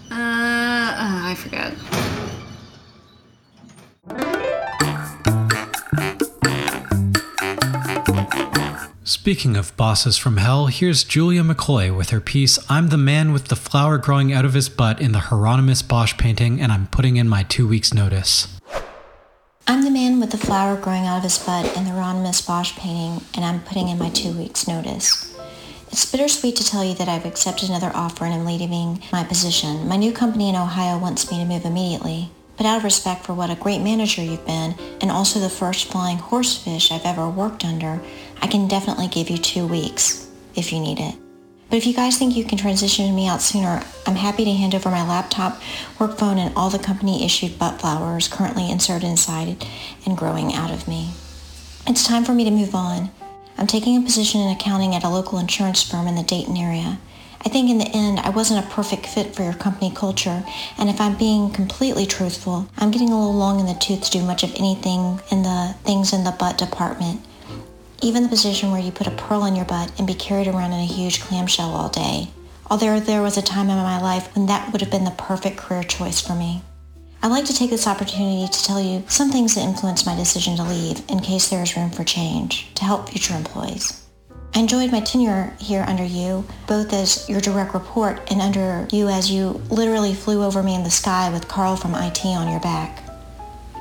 Uh, 0.10 0.16
uh, 0.16 0.18
I 0.18 1.36
forget. 1.38 1.76
Speaking 9.04 9.56
of 9.56 9.78
bosses 9.78 10.18
from 10.18 10.38
hell, 10.38 10.66
here's 10.66 11.04
Julia 11.04 11.44
McCoy 11.44 11.96
with 11.96 12.10
her 12.10 12.20
piece 12.20 12.58
I'm 12.72 12.88
the 12.88 12.98
man 12.98 13.34
with 13.34 13.50
the 13.50 13.56
flower 13.56 14.00
growing 14.00 14.34
out 14.34 14.46
of 14.46 14.56
his 14.56 14.68
butt 14.68 15.00
in 15.00 15.12
the 15.12 15.20
Hieronymus 15.20 15.84
Bosch 15.84 16.18
painting, 16.18 16.60
and 16.60 16.72
I'm 16.72 16.88
putting 16.88 17.18
in 17.18 17.30
my 17.30 17.44
two 17.44 17.68
weeks' 17.68 17.94
notice. 17.94 18.48
I'm 19.68 19.84
the 19.84 19.92
man 19.92 20.07
with 20.20 20.32
the 20.32 20.38
flower 20.38 20.76
growing 20.76 21.06
out 21.06 21.18
of 21.18 21.24
his 21.24 21.38
butt 21.38 21.66
in 21.78 21.84
the 21.84 21.92
Hieronymus 21.92 22.42
Bosch 22.42 22.76
painting, 22.76 23.26
and 23.36 23.46
I'm 23.46 23.62
putting 23.62 23.90
in 23.90 23.98
my 23.98 24.10
two 24.10 24.32
weeks' 24.32 24.68
notice. 24.68 25.36
It's 25.92 26.10
bittersweet 26.12 26.56
to 26.56 26.66
tell 26.66 26.84
you 26.84 26.94
that 26.96 27.08
I've 27.08 27.26
accepted 27.26 27.70
another 27.70 27.92
offer 27.94 28.26
and 28.26 28.34
am 28.34 28.46
leaving 28.46 29.04
my 29.12 29.24
position. 29.24 29.88
My 29.88 29.96
new 29.96 30.12
company 30.12 30.50
in 30.50 30.56
Ohio 30.56 30.98
wants 30.98 31.32
me 31.32 31.38
to 31.38 31.46
move 31.46 31.66
immediately, 31.66 32.30
but 32.58 32.66
out 32.66 32.78
of 32.78 32.84
respect 32.84 33.26
for 33.26 33.34
what 33.34 33.50
a 33.50 33.56
great 33.56 33.82
manager 33.82 34.22
you've 34.22 34.46
been, 34.46 34.76
and 35.02 35.12
also 35.12 35.40
the 35.40 35.50
first 35.50 35.88
flying 35.92 36.18
horsefish 36.18 36.92
I've 36.92 37.06
ever 37.06 37.30
worked 37.30 37.64
under, 37.64 38.02
I 38.42 38.48
can 38.48 38.68
definitely 38.68 39.08
give 39.08 39.30
you 39.30 39.38
two 39.38 39.68
weeks 39.68 40.28
if 40.56 40.74
you 40.74 40.80
need 40.80 41.00
it. 41.00 41.27
But 41.78 41.84
if 41.84 41.90
you 41.90 41.94
guys 41.94 42.18
think 42.18 42.36
you 42.36 42.44
can 42.44 42.58
transition 42.58 43.16
me 43.16 43.28
out 43.28 43.40
sooner, 43.40 43.84
I'm 44.08 44.16
happy 44.16 44.44
to 44.46 44.52
hand 44.52 44.74
over 44.74 44.90
my 44.90 45.08
laptop, 45.08 45.62
work 46.00 46.18
phone, 46.18 46.40
and 46.40 46.52
all 46.56 46.72
the 46.72 46.80
company 46.80 47.24
issued 47.24 47.60
butt 47.60 47.80
flowers 47.80 48.28
currently 48.28 48.72
inserted 48.72 49.08
inside 49.08 49.64
and 50.04 50.18
growing 50.18 50.56
out 50.56 50.72
of 50.72 50.88
me. 50.88 51.12
It's 51.86 52.04
time 52.04 52.26
for 52.26 52.34
me 52.34 52.46
to 52.46 52.50
move 52.50 52.74
on. 52.74 53.12
I'm 53.60 53.68
taking 53.68 53.96
a 53.96 54.02
position 54.02 54.42
in 54.42 54.50
accounting 54.50 54.96
at 54.96 55.04
a 55.04 55.10
local 55.10 55.38
insurance 55.38 55.84
firm 55.84 56.08
in 56.08 56.16
the 56.16 56.24
Dayton 56.24 56.58
area. 56.58 56.98
I 57.46 57.50
think 57.50 57.70
in 57.70 57.78
the 57.78 57.92
end, 57.94 58.22
I 58.22 58.32
wasn't 58.32 58.66
a 58.66 58.70
perfect 58.72 59.06
fit 59.06 59.36
for 59.36 59.44
your 59.44 59.54
company 59.54 59.92
culture, 59.94 60.44
and 60.80 60.90
if 60.90 61.00
I'm 61.00 61.16
being 61.16 61.52
completely 61.52 62.08
truthful, 62.08 62.68
I'm 62.80 62.90
getting 62.90 63.10
a 63.12 63.20
little 63.20 63.36
long 63.36 63.60
in 63.60 63.68
the 63.68 63.76
tooth 63.76 64.02
to 64.06 64.10
do 64.10 64.24
much 64.24 64.42
of 64.42 64.50
anything 64.56 65.22
in 65.30 65.44
the 65.44 65.76
things 65.84 66.12
in 66.12 66.24
the 66.24 66.32
butt 66.32 66.58
department. 66.58 67.22
Even 68.02 68.24
the 68.24 68.30
position 68.30 68.72
where 68.72 68.82
you 68.82 68.92
put 68.92 69.08
a 69.08 69.12
pearl 69.12 69.46
in 69.46 69.56
your 69.56 69.66
butt 69.66 69.92
and 69.98 70.06
be 70.06 70.14
carried 70.14 70.48
around 70.48 70.72
in 70.72 70.80
a 70.80 70.86
huge 70.86 71.22
clamshell 71.22 71.72
all 71.72 71.90
day. 71.90 72.28
Although 72.70 73.00
there 73.00 73.22
was 73.22 73.38
a 73.38 73.42
time 73.42 73.70
in 73.70 73.78
my 73.78 74.00
life 74.00 74.36
when 74.36 74.46
that 74.46 74.72
would 74.72 74.82
have 74.82 74.92
been 74.92 75.06
the 75.06 75.12
perfect 75.12 75.58
career 75.58 75.84
choice 75.84 76.22
for 76.22 76.36
me. 76.36 76.62
I'd 77.24 77.32
like 77.32 77.46
to 77.46 77.56
take 77.56 77.72
this 77.72 77.88
opportunity 77.88 78.48
to 78.48 78.64
tell 78.64 78.80
you 78.80 79.04
some 79.08 79.32
things 79.32 79.56
that 79.56 79.62
influenced 79.64 80.06
my 80.06 80.16
decision 80.16 80.56
to 80.58 80.64
leave 80.64 81.02
in 81.10 81.20
case 81.20 81.50
there 81.50 81.64
is 81.64 81.76
room 81.76 81.90
for 81.90 82.04
change 82.04 82.74
to 82.76 82.86
help 82.86 83.10
future 83.10 83.36
employees. 83.36 84.04
I 84.54 84.60
enjoyed 84.60 84.92
my 84.92 85.00
tenure 85.00 85.56
here 85.60 85.84
under 85.88 86.06
you, 86.06 86.46
both 86.68 86.94
as 86.94 87.28
your 87.28 87.42
direct 87.42 87.74
report 87.74 88.22
and 88.32 88.42
under 88.42 88.88
you 88.92 89.08
as 89.08 89.32
you 89.32 89.62
literally 89.70 90.14
flew 90.14 90.44
over 90.44 90.62
me 90.62 90.76
in 90.76 90.84
the 90.84 90.92
sky 90.92 91.32
with 91.32 91.48
Carl 91.48 91.76
from 91.76 91.96
IT 91.96 92.24
on 92.26 92.52
your 92.52 92.60
back. 92.60 93.07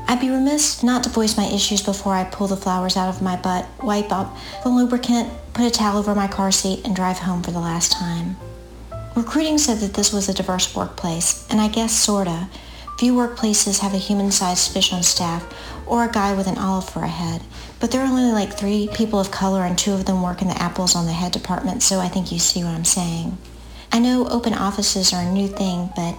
I'd 0.09 0.21
be 0.21 0.31
remiss 0.31 0.85
not 0.85 1.03
to 1.03 1.11
voice 1.11 1.37
my 1.37 1.47
issues 1.47 1.83
before 1.83 2.15
I 2.15 2.23
pull 2.25 2.47
the 2.47 2.57
flowers 2.57 2.97
out 2.97 3.09
of 3.09 3.23
my 3.23 3.35
butt, 3.37 3.67
wipe 3.83 4.13
up 4.13 4.37
the 4.63 4.69
lubricant, 4.69 5.29
put 5.53 5.67
a 5.67 5.71
towel 5.71 5.99
over 5.99 6.15
my 6.15 6.29
car 6.29 6.53
seat, 6.53 6.85
and 6.85 6.95
drive 6.95 7.19
home 7.19 7.43
for 7.43 7.51
the 7.51 7.59
last 7.59 7.91
time. 7.91 8.37
Recruiting 9.17 9.59
said 9.59 9.79
that 9.79 9.95
this 9.95 10.13
was 10.13 10.29
a 10.29 10.35
diverse 10.35 10.77
workplace, 10.77 11.45
and 11.51 11.61
I 11.61 11.69
guess 11.69 11.93
sorta. 11.93 12.49
Few 12.99 13.15
workplaces 13.15 13.81
have 13.81 13.95
a 13.95 13.99
human-sized 13.99 14.73
fish 14.73 14.93
on 14.93 15.03
staff 15.03 15.45
or 15.87 16.05
a 16.05 16.13
guy 16.13 16.35
with 16.35 16.47
an 16.47 16.57
olive 16.57 16.89
for 16.89 17.03
a 17.03 17.09
head, 17.09 17.43
but 17.81 17.91
there 17.91 18.01
are 18.01 18.07
only 18.07 18.31
like 18.31 18.53
three 18.53 18.89
people 18.95 19.19
of 19.19 19.31
color 19.31 19.65
and 19.65 19.77
two 19.77 19.93
of 19.93 20.05
them 20.05 20.23
work 20.23 20.41
in 20.41 20.49
the 20.49 20.63
apples 20.63 20.95
on 20.95 21.07
the 21.07 21.13
head 21.13 21.33
department, 21.33 21.83
so 21.83 21.99
I 21.99 22.09
think 22.09 22.31
you 22.31 22.39
see 22.39 22.63
what 22.63 22.75
I'm 22.75 22.85
saying. 22.85 23.37
I 23.93 23.99
know 23.99 24.29
open 24.29 24.55
offices 24.55 25.13
are 25.13 25.23
a 25.23 25.33
new 25.33 25.49
thing, 25.49 25.91
but 25.97 26.17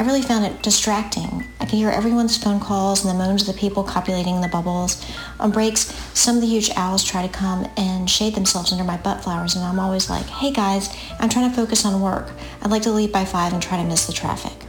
I 0.00 0.02
really 0.02 0.22
found 0.22 0.46
it 0.46 0.62
distracting. 0.62 1.44
I 1.60 1.66
could 1.66 1.74
hear 1.74 1.90
everyone's 1.90 2.38
phone 2.38 2.58
calls 2.58 3.04
and 3.04 3.14
the 3.14 3.22
moans 3.22 3.46
of 3.46 3.54
the 3.54 3.60
people 3.60 3.82
copulating 3.82 4.34
in 4.34 4.40
the 4.40 4.48
bubbles. 4.48 5.04
On 5.38 5.50
breaks, 5.50 5.92
some 6.18 6.36
of 6.36 6.40
the 6.40 6.48
huge 6.48 6.70
owls 6.74 7.04
try 7.04 7.20
to 7.20 7.30
come 7.30 7.68
and 7.76 8.08
shade 8.08 8.34
themselves 8.34 8.72
under 8.72 8.82
my 8.82 8.96
butt 8.96 9.22
flowers, 9.22 9.56
and 9.56 9.62
I'm 9.62 9.78
always 9.78 10.08
like, 10.08 10.24
hey 10.24 10.52
guys, 10.52 10.88
I'm 11.18 11.28
trying 11.28 11.50
to 11.50 11.54
focus 11.54 11.84
on 11.84 12.00
work. 12.00 12.30
I'd 12.62 12.70
like 12.70 12.80
to 12.84 12.90
leave 12.90 13.12
by 13.12 13.26
5 13.26 13.52
and 13.52 13.62
try 13.62 13.76
to 13.76 13.84
miss 13.86 14.06
the 14.06 14.14
traffic. 14.14 14.64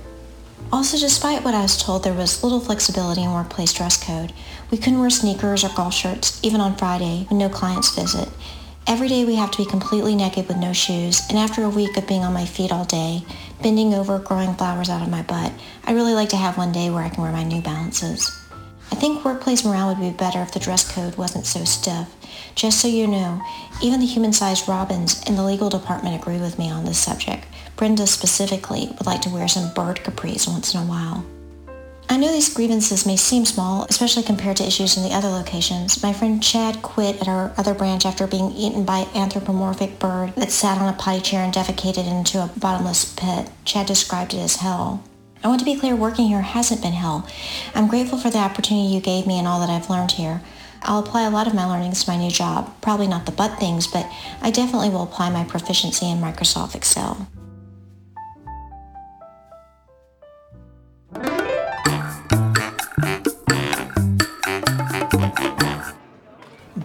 Also, 0.69 0.97
despite 0.97 1.45
what 1.45 1.55
I 1.55 1.61
was 1.61 1.81
told, 1.81 2.03
there 2.03 2.13
was 2.13 2.43
little 2.43 2.59
flexibility 2.59 3.23
in 3.23 3.31
workplace 3.31 3.71
dress 3.71 4.03
code. 4.03 4.33
We 4.69 4.77
couldn't 4.77 4.99
wear 4.99 5.09
sneakers 5.09 5.63
or 5.63 5.69
golf 5.69 5.93
shirts, 5.93 6.41
even 6.43 6.59
on 6.59 6.75
Friday, 6.75 7.25
when 7.29 7.39
no 7.39 7.47
clients 7.47 7.95
visit. 7.95 8.27
Every 8.87 9.07
day 9.07 9.25
we 9.25 9.35
have 9.35 9.51
to 9.51 9.59
be 9.59 9.69
completely 9.69 10.15
naked 10.15 10.47
with 10.47 10.57
no 10.57 10.73
shoes, 10.73 11.21
and 11.29 11.37
after 11.37 11.63
a 11.63 11.69
week 11.69 11.95
of 11.95 12.07
being 12.07 12.23
on 12.23 12.33
my 12.33 12.45
feet 12.45 12.71
all 12.71 12.83
day, 12.83 13.23
bending 13.61 13.93
over, 13.93 14.19
growing 14.19 14.53
flowers 14.55 14.89
out 14.89 15.01
of 15.01 15.09
my 15.09 15.21
butt, 15.23 15.51
I'd 15.85 15.95
really 15.95 16.13
like 16.13 16.29
to 16.29 16.37
have 16.37 16.57
one 16.57 16.71
day 16.71 16.89
where 16.89 17.03
I 17.03 17.09
can 17.09 17.23
wear 17.23 17.31
my 17.31 17.43
New 17.43 17.61
Balances. 17.61 18.29
I 18.91 18.95
think 18.95 19.23
workplace 19.23 19.63
morale 19.63 19.87
would 19.87 19.99
be 19.99 20.15
better 20.15 20.41
if 20.41 20.51
the 20.51 20.59
dress 20.59 20.91
code 20.91 21.15
wasn't 21.15 21.45
so 21.45 21.63
stiff. 21.63 22.07
Just 22.55 22.81
so 22.81 22.87
you 22.87 23.07
know, 23.07 23.41
even 23.81 23.99
the 23.99 24.05
human-sized 24.05 24.67
robins 24.67 25.23
in 25.27 25.35
the 25.35 25.43
legal 25.43 25.69
department 25.69 26.21
agree 26.21 26.39
with 26.39 26.59
me 26.59 26.69
on 26.69 26.83
this 26.83 26.99
subject. 26.99 27.45
Brenda 27.77 28.05
specifically 28.05 28.87
would 28.97 29.05
like 29.05 29.21
to 29.21 29.29
wear 29.29 29.47
some 29.47 29.73
bird 29.73 29.97
capris 29.97 30.47
once 30.47 30.73
in 30.73 30.81
a 30.81 30.85
while. 30.85 31.25
I 32.09 32.17
know 32.17 32.31
these 32.31 32.53
grievances 32.53 33.05
may 33.05 33.15
seem 33.15 33.45
small, 33.45 33.85
especially 33.89 34.23
compared 34.23 34.57
to 34.57 34.67
issues 34.67 34.97
in 34.97 35.03
the 35.03 35.15
other 35.15 35.29
locations. 35.29 36.03
My 36.03 36.11
friend 36.11 36.43
Chad 36.43 36.81
quit 36.81 37.21
at 37.21 37.27
our 37.27 37.53
other 37.57 37.73
branch 37.73 38.05
after 38.05 38.27
being 38.27 38.51
eaten 38.51 38.83
by 38.83 38.99
an 38.99 39.15
anthropomorphic 39.15 39.97
bird 39.97 40.35
that 40.35 40.51
sat 40.51 40.81
on 40.81 40.93
a 40.93 40.97
potty 40.97 41.21
chair 41.21 41.43
and 41.43 41.53
defecated 41.53 42.09
into 42.09 42.43
a 42.43 42.51
bottomless 42.59 43.13
pit. 43.15 43.49
Chad 43.63 43.87
described 43.87 44.33
it 44.33 44.39
as 44.39 44.57
hell. 44.57 45.03
I 45.43 45.47
want 45.47 45.59
to 45.59 45.65
be 45.65 45.75
clear, 45.75 45.95
working 45.95 46.27
here 46.27 46.41
hasn't 46.41 46.81
been 46.81 46.93
hell. 46.93 47.27
I'm 47.73 47.87
grateful 47.87 48.17
for 48.17 48.29
the 48.29 48.37
opportunity 48.37 48.93
you 48.93 49.01
gave 49.01 49.25
me 49.25 49.39
and 49.39 49.47
all 49.47 49.59
that 49.59 49.69
I've 49.69 49.89
learned 49.89 50.11
here. 50.11 50.41
I'll 50.83 50.99
apply 50.99 51.23
a 51.23 51.31
lot 51.31 51.47
of 51.47 51.53
my 51.53 51.65
learnings 51.65 52.03
to 52.03 52.11
my 52.11 52.17
new 52.17 52.29
job. 52.29 52.71
Probably 52.81 53.07
not 53.07 53.25
the 53.25 53.31
butt 53.31 53.59
things, 53.59 53.87
but 53.87 54.05
I 54.41 54.51
definitely 54.51 54.89
will 54.89 55.03
apply 55.03 55.29
my 55.29 55.43
proficiency 55.43 56.09
in 56.09 56.19
Microsoft 56.19 56.75
Excel. 56.75 57.27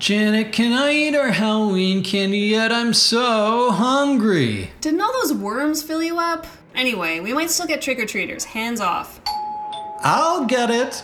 Janet, 0.07 0.53
can 0.53 0.73
I 0.73 0.93
eat 0.93 1.17
our 1.17 1.33
Halloween 1.33 2.01
candy 2.05 2.39
yet? 2.39 2.71
I'm 2.71 2.95
so 2.95 3.73
hungry. 3.73 4.71
Didn't 4.81 5.01
all 5.01 5.13
those 5.15 5.33
worms 5.33 5.83
fill 5.83 6.01
you 6.01 6.21
up? 6.21 6.47
Anyway, 6.77 7.19
we 7.19 7.33
might 7.33 7.51
still 7.51 7.67
get 7.67 7.83
trick-or-treaters. 7.83 8.45
Hands 8.45 8.81
off. 8.81 9.21
I'll 10.05 10.45
get 10.45 10.71
it. 10.71 11.03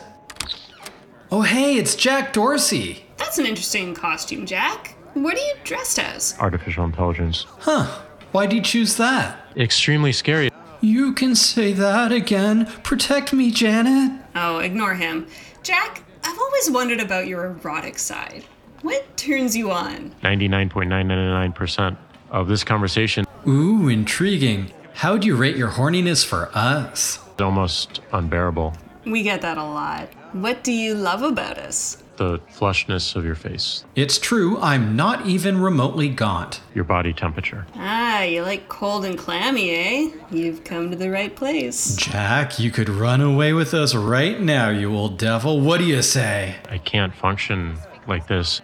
Oh, 1.33 1.43
hey, 1.43 1.79
it's 1.79 1.97
Jack 1.97 2.33
Dorsey. 2.33 3.05
That's 3.17 3.39
an 3.39 3.47
interesting 3.47 3.93
costume, 3.93 4.47
Jack. 4.47 4.95
What 5.15 5.35
are 5.35 5.41
you 5.41 5.55
dressed 5.65 5.99
as? 5.99 6.37
Artificial 6.39 6.85
intelligence. 6.85 7.45
Huh. 7.59 7.87
Why'd 8.31 8.53
you 8.53 8.63
choose 8.63 8.97
that? 8.99 9.37
Extremely 9.57 10.13
scary. 10.13 10.49
You 10.81 11.13
can 11.13 11.35
say 11.35 11.73
that 11.73 12.13
again. 12.13 12.67
Protect 12.85 13.33
me, 13.33 13.51
Janet. 13.51 14.23
Oh, 14.37 14.59
ignore 14.59 14.95
him. 14.95 15.27
Jack, 15.65 16.05
I've 16.23 16.39
always 16.39 16.71
wondered 16.71 17.01
about 17.01 17.27
your 17.27 17.47
erotic 17.47 17.99
side. 17.99 18.45
What 18.83 19.17
turns 19.17 19.57
you 19.57 19.71
on? 19.71 20.11
99.999% 20.23 21.97
of 22.31 22.49
this 22.49 22.65
conversation 22.65 23.25
Ooh, 23.47 23.89
intriguing. 23.89 24.73
How'd 24.95 25.25
you 25.25 25.37
rate 25.37 25.57
your 25.57 25.71
horniness 25.71 26.25
for 26.25 26.51
us? 26.55 27.19
is 27.35 27.41
almost 27.41 28.01
unbearable. 28.13 28.75
We 29.05 29.23
get 29.23 29.41
that 29.43 29.59
a 29.59 29.65
lot. 29.65 30.09
What 30.33 30.63
do 30.65 30.73
you 30.73 30.95
love 30.95 31.23
about 31.23 31.59
us? 31.59 31.99
The 32.17 32.39
flushness 32.55 33.17
of 33.17 33.25
your 33.25 33.35
face, 33.35 33.85
It's 33.97 34.19
true, 34.19 34.59
I'm 34.61 34.95
not 34.97 35.27
even 35.27 35.59
remotely 35.61 36.09
gaunt. 36.11 36.61
your 36.75 36.85
body 36.85 37.13
temperature. 37.13 37.67
Ah, 37.75 38.23
you 38.23 38.43
like 38.43 38.69
cold 38.69 39.05
and 39.07 39.19
clammy, 39.19 39.71
eh? 39.71 40.11
You've 40.31 40.63
come 40.63 40.91
to 40.91 40.97
the 40.97 41.11
right 41.11 41.35
place. 41.35 41.97
Jack, 41.97 42.59
you 42.61 42.71
could 42.71 42.89
run 42.91 43.23
away 43.23 43.55
with 43.55 43.73
us 43.75 43.95
right 43.95 44.41
now, 44.41 44.69
you 44.69 44.95
old 44.95 45.19
devil. 45.19 45.61
What 45.61 45.79
do 45.79 45.85
you 45.85 46.03
say? 46.03 46.57
I 46.71 46.79
can't 46.79 47.15
function 47.15 47.79
like 48.07 48.27
this. 48.29 48.61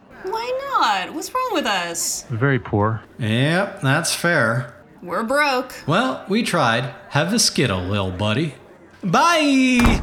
Why 0.78 1.06
not? 1.06 1.14
What's 1.14 1.34
wrong 1.34 1.50
with 1.54 1.66
us? 1.66 2.22
Very 2.30 2.60
poor. 2.60 3.02
Yep, 3.18 3.80
that's 3.80 4.14
fair. 4.14 4.76
We're 5.02 5.24
broke. 5.24 5.74
Well, 5.88 6.24
we 6.28 6.44
tried. 6.44 6.94
Have 7.08 7.32
a 7.32 7.40
skittle, 7.40 7.80
lil 7.82 8.12
buddy. 8.12 8.54
Bye! 9.02 10.00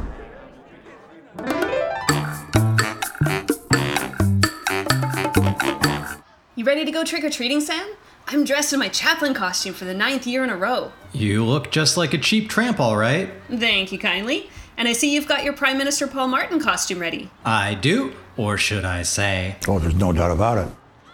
You 6.58 6.66
ready 6.66 6.84
to 6.84 6.92
go 6.92 7.06
trick 7.06 7.24
or 7.24 7.30
treating, 7.30 7.62
Sam? 7.62 7.88
I'm 8.28 8.44
dressed 8.44 8.74
in 8.74 8.80
my 8.80 8.90
Chaplin 8.90 9.34
costume 9.34 9.74
for 9.74 9.86
the 9.86 9.94
ninth 9.94 10.28
year 10.28 10.44
in 10.44 10.50
a 10.50 10.58
row. 10.58 10.92
You 11.14 11.46
look 11.46 11.72
just 11.72 11.96
like 11.96 12.14
a 12.14 12.18
cheap 12.18 12.50
tramp, 12.50 12.82
all 12.82 12.98
right. 12.98 13.30
Thank 13.50 13.94
you 13.94 14.00
kindly. 14.00 14.50
And 14.78 14.88
I 14.88 14.94
see 14.94 15.14
you've 15.14 15.28
got 15.28 15.44
your 15.44 15.54
Prime 15.54 15.78
Minister 15.78 16.06
Paul 16.08 16.28
Martin 16.28 16.60
costume 16.60 17.00
ready. 17.00 17.30
I 17.46 17.76
do, 17.76 18.14
or 18.38 18.58
should 18.58 18.84
I 18.86 19.04
say? 19.04 19.56
Oh, 19.68 19.80
there's 19.80 19.96
no 19.96 20.12
doubt 20.12 20.32
about 20.32 20.58
it. 20.58 20.74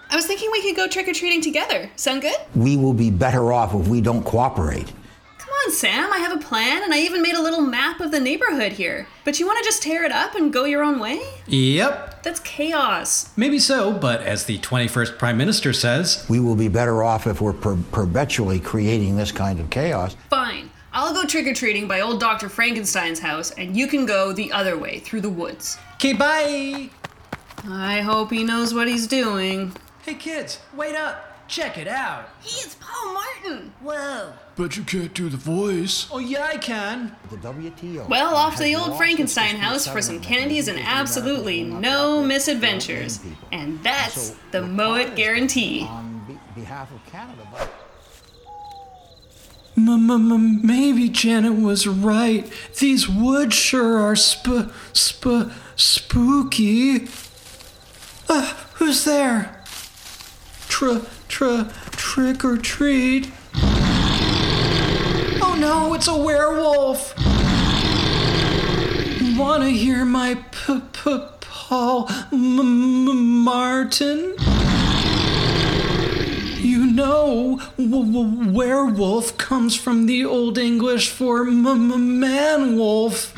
I 0.10 0.16
was 0.16 0.26
thinking 0.26 0.50
we 0.52 0.62
could 0.62 0.76
go 0.76 0.88
trick 0.88 1.08
or 1.08 1.14
treating 1.14 1.42
together. 1.42 1.90
Sound 1.96 2.22
good? 2.22 2.36
We 2.56 2.76
will 2.76 2.94
be 2.94 3.12
better 3.12 3.54
off 3.54 3.74
if 3.74 3.88
we 3.88 4.02
don't 4.02 4.24
cooperate. 4.24 4.92
Come 5.38 5.50
on, 5.68 5.72
Sam. 5.72 6.12
I 6.12 6.18
have 6.18 6.34
a 6.36 6.40
plan, 6.44 6.84
and 6.84 6.94
I 6.94 7.00
even 7.02 7.22
made 7.22 7.36
a 7.36 7.42
little 7.42 7.62
map 7.62 8.00
of 8.02 8.12
the 8.12 8.20
neighborhood 8.20 8.72
here. 8.74 9.08
But 9.24 9.40
you 9.40 9.46
want 9.46 9.60
to 9.60 9.64
just 9.64 9.84
tear 9.84 10.04
it 10.04 10.12
up 10.12 10.34
and 10.36 10.52
go 10.52 10.66
your 10.66 10.84
own 10.84 11.00
way? 11.00 11.22
Yep, 11.48 12.24
That's 12.24 12.40
chaos. 12.42 13.32
maybe 13.38 13.60
so, 13.60 13.94
but 13.94 14.22
as 14.22 14.46
the 14.46 14.58
21st 14.60 15.18
Prime 15.20 15.38
Minister 15.38 15.72
says, 15.72 16.26
We 16.28 16.40
will 16.40 16.56
be 16.56 16.68
better 16.68 17.04
off 17.04 17.28
if 17.28 17.40
we're 17.40 17.54
per- 17.54 17.78
perpetually 17.92 18.60
creating 18.60 19.16
this 19.18 19.32
kind 19.32 19.60
of 19.60 19.70
chaos. 19.70 20.16
Fine. 20.30 20.71
I'll 20.94 21.14
go 21.14 21.26
trick 21.26 21.48
or 21.48 21.54
treating 21.54 21.88
by 21.88 22.02
old 22.02 22.20
Dr. 22.20 22.50
Frankenstein's 22.50 23.20
house, 23.20 23.52
and 23.52 23.78
you 23.78 23.88
can 23.88 24.06
go 24.06 24.34
the 24.34 24.52
other 24.52 24.78
way 24.78 25.00
through 25.00 25.22
the 25.22 25.30
woods. 25.30 25.78
okay, 25.96 26.14
bye! 26.14 26.90
I 27.66 28.02
hope 28.02 28.32
he 28.32 28.44
knows 28.44 28.74
what 28.74 28.88
he's 28.88 29.08
doing. 29.08 29.74
Hey 30.02 30.16
kids, 30.16 30.60
wait 30.76 30.96
up! 30.96 31.48
Check 31.48 31.78
it 31.78 31.88
out! 31.88 32.30
He 32.42 32.58
is 32.66 32.76
Paul 32.76 33.14
Martin. 33.14 33.74
Whoa. 33.82 34.34
But 34.56 34.76
you 34.76 34.84
can't 34.84 35.14
do 35.14 35.30
the 35.30 35.38
voice. 35.38 36.08
Oh, 36.12 36.20
yeah, 36.20 36.46
I 36.46 36.58
can. 36.58 37.16
The 37.30 37.38
WTO. 37.38 38.08
Well, 38.08 38.36
off 38.36 38.58
to 38.58 38.64
the 38.64 38.76
old 38.76 38.98
Frankenstein 38.98 39.56
house 39.56 39.88
for 39.88 40.02
some 40.02 40.20
candies 40.20 40.68
and 40.68 40.80
absolutely 40.80 41.64
no 41.64 42.24
misadventures. 42.24 43.20
And 43.52 43.82
that's 43.84 44.36
the 44.52 44.62
Moet 44.62 45.16
guarantee. 45.16 45.88
On 45.90 46.40
behalf 46.56 46.92
of 46.94 47.04
Canada. 47.12 47.42
Maybe 49.76 51.10
Janet 51.10 51.56
was 51.62 51.88
right. 51.88 52.52
These 52.80 53.08
woods 53.10 53.56
sure 53.56 53.98
are 54.00 54.16
sp 54.16 54.70
sp 54.94 55.50
spooky. 55.76 57.08
Uh, 58.30 58.54
who's 58.76 59.04
there? 59.06 59.64
Tr 60.68 61.00
tr 61.28 61.64
trick 61.92 62.44
or 62.46 62.58
treat. 62.58 63.32
Oh 65.44 65.56
no, 65.60 65.94
it's 65.94 66.08
a 66.08 66.16
werewolf. 66.18 67.14
Wanna 69.38 69.70
hear 69.70 70.06
my 70.06 70.36
p 70.52 70.82
p 70.94 71.20
Paul 71.40 72.08
M- 72.32 72.60
M- 72.60 73.44
Martin? 73.44 74.36
You 76.92 76.98
know, 76.98 77.62
w- 77.78 78.04
w- 78.12 78.52
werewolf 78.52 79.38
comes 79.38 79.78
from 79.78 80.08
the 80.08 80.26
Old 80.26 80.58
English 80.58 81.08
for 81.10 81.48
m- 81.48 81.66
m- 81.66 82.20
man 82.20 82.76
wolf. 82.76 83.34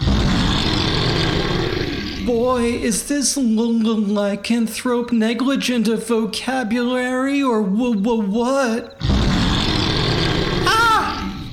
Boy, 2.26 2.64
is 2.82 3.08
this 3.08 3.38
l- 3.38 3.44
l- 3.44 4.02
lycanthrope 4.18 5.12
negligent 5.12 5.88
of 5.88 6.08
vocabulary 6.08 7.44
or 7.44 7.62
w- 7.62 7.94
w- 7.94 8.24
what? 8.28 8.98
Ah! 10.66 11.46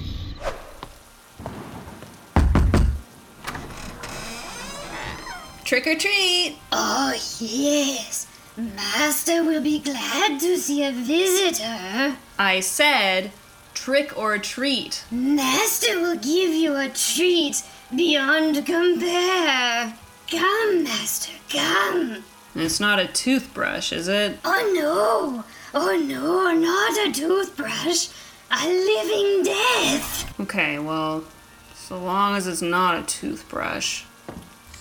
Trick 5.67 5.87
or 5.87 5.97
treat! 5.97 6.57
Oh, 6.73 7.13
yes. 7.41 8.27
Master 8.57 9.45
will 9.45 9.63
be 9.63 9.79
glad 9.79 10.41
to 10.41 10.57
see 10.59 10.85
a 10.85 10.93
visitor. 10.93 12.17
I 12.39 12.61
said 12.61 13.31
trick 13.75 14.17
or 14.19 14.39
treat. 14.39 15.05
Master 15.11 16.01
will 16.01 16.17
give 16.17 16.51
you 16.51 16.77
a 16.77 16.89
treat 16.89 17.63
beyond 17.95 18.67
compare. 18.67 19.95
Come, 20.31 20.85
Master, 20.85 21.33
come. 21.49 22.25
It's 22.55 22.81
not 22.81 22.99
a 22.99 23.07
toothbrush, 23.07 23.93
is 23.93 24.09
it? 24.09 24.39
Oh 24.45 24.73
no! 24.75 25.45
Oh 25.73 25.97
no, 25.97 26.53
not 26.53 27.09
a 27.09 27.13
toothbrush. 27.13 28.09
A 28.51 28.67
living 28.67 29.45
death. 29.45 30.41
Okay, 30.41 30.79
well, 30.81 31.25
so 31.75 31.99
long 31.99 32.37
as 32.37 32.49
it's 32.49 32.63
not 32.63 32.99
a 32.99 33.07
toothbrush. 33.07 34.05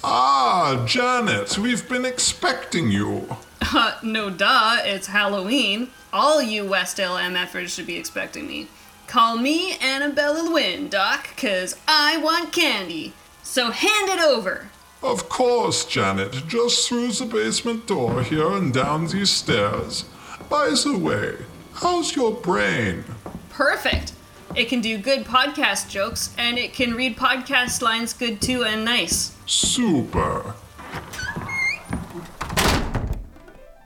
Ah, 0.04 0.84
Janet, 0.88 1.58
we've 1.60 1.88
been 1.88 2.06
expecting 2.06 2.90
you. 2.90 3.38
Uh, 3.72 3.98
no 4.02 4.30
duh, 4.32 4.78
it's 4.84 5.08
Halloween. 5.08 5.90
All 6.12 6.42
you 6.42 6.64
Westdale 6.64 7.20
MFers 7.22 7.70
should 7.70 7.86
be 7.86 7.98
expecting 7.98 8.48
me. 8.48 8.68
Call 9.06 9.38
me 9.38 9.78
Annabella 9.78 10.42
Lynn, 10.42 10.90
Doc, 10.90 11.30
cause 11.38 11.76
I 11.88 12.18
want 12.18 12.52
candy. 12.52 13.14
So 13.44 13.70
hand 13.70 14.10
it 14.10 14.20
over. 14.20 14.70
Of 15.04 15.30
course, 15.30 15.86
Janet, 15.86 16.48
just 16.48 16.88
through 16.90 17.12
the 17.12 17.26
basement 17.26 17.86
door 17.86 18.24
here 18.24 18.52
and 18.52 18.74
down 18.74 19.08
these 19.08 19.30
stairs. 19.30 20.06
By 20.50 20.70
the 20.70 20.98
way, 20.98 21.46
how's 21.74 22.16
your 22.16 22.34
brain? 22.34 23.04
Perfect. 23.50 24.14
It 24.56 24.66
can 24.66 24.82
do 24.82 24.98
good 24.98 25.26
podcast 25.26 25.90
jokes, 25.90 26.34
and 26.38 26.58
it 26.58 26.74
can 26.74 26.96
read 26.96 27.18
podcast 27.18 27.82
lines 27.84 28.14
good 28.14 28.42
too 28.42 28.64
and 28.64 28.84
nice. 28.84 29.36
Super. 29.46 30.56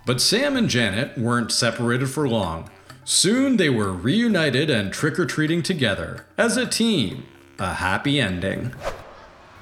But 0.05 0.19
Sam 0.19 0.57
and 0.57 0.69
Janet 0.69 1.17
weren't 1.17 1.51
separated 1.51 2.07
for 2.09 2.27
long. 2.27 2.69
Soon 3.05 3.57
they 3.57 3.69
were 3.69 3.91
reunited 3.91 4.69
and 4.69 4.91
trick 4.91 5.17
or 5.17 5.25
treating 5.25 5.63
together 5.63 6.25
as 6.37 6.57
a 6.57 6.65
team. 6.65 7.25
A 7.59 7.75
happy 7.75 8.19
ending. 8.19 8.73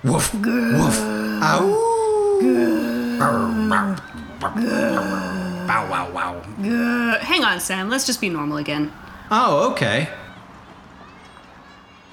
Woof, 0.04 0.34
woof, 0.34 1.00
ow. 1.00 1.88
Bow, 5.68 5.90
wow, 5.90 6.10
wow. 6.12 6.38
Uh, 6.60 7.20
hang 7.20 7.44
on, 7.44 7.60
Sam. 7.60 7.90
Let's 7.90 8.08
just 8.08 8.20
be 8.20 8.30
normal 8.30 8.58
again. 8.58 8.92
Oh, 9.30 9.72
okay. 9.72 10.10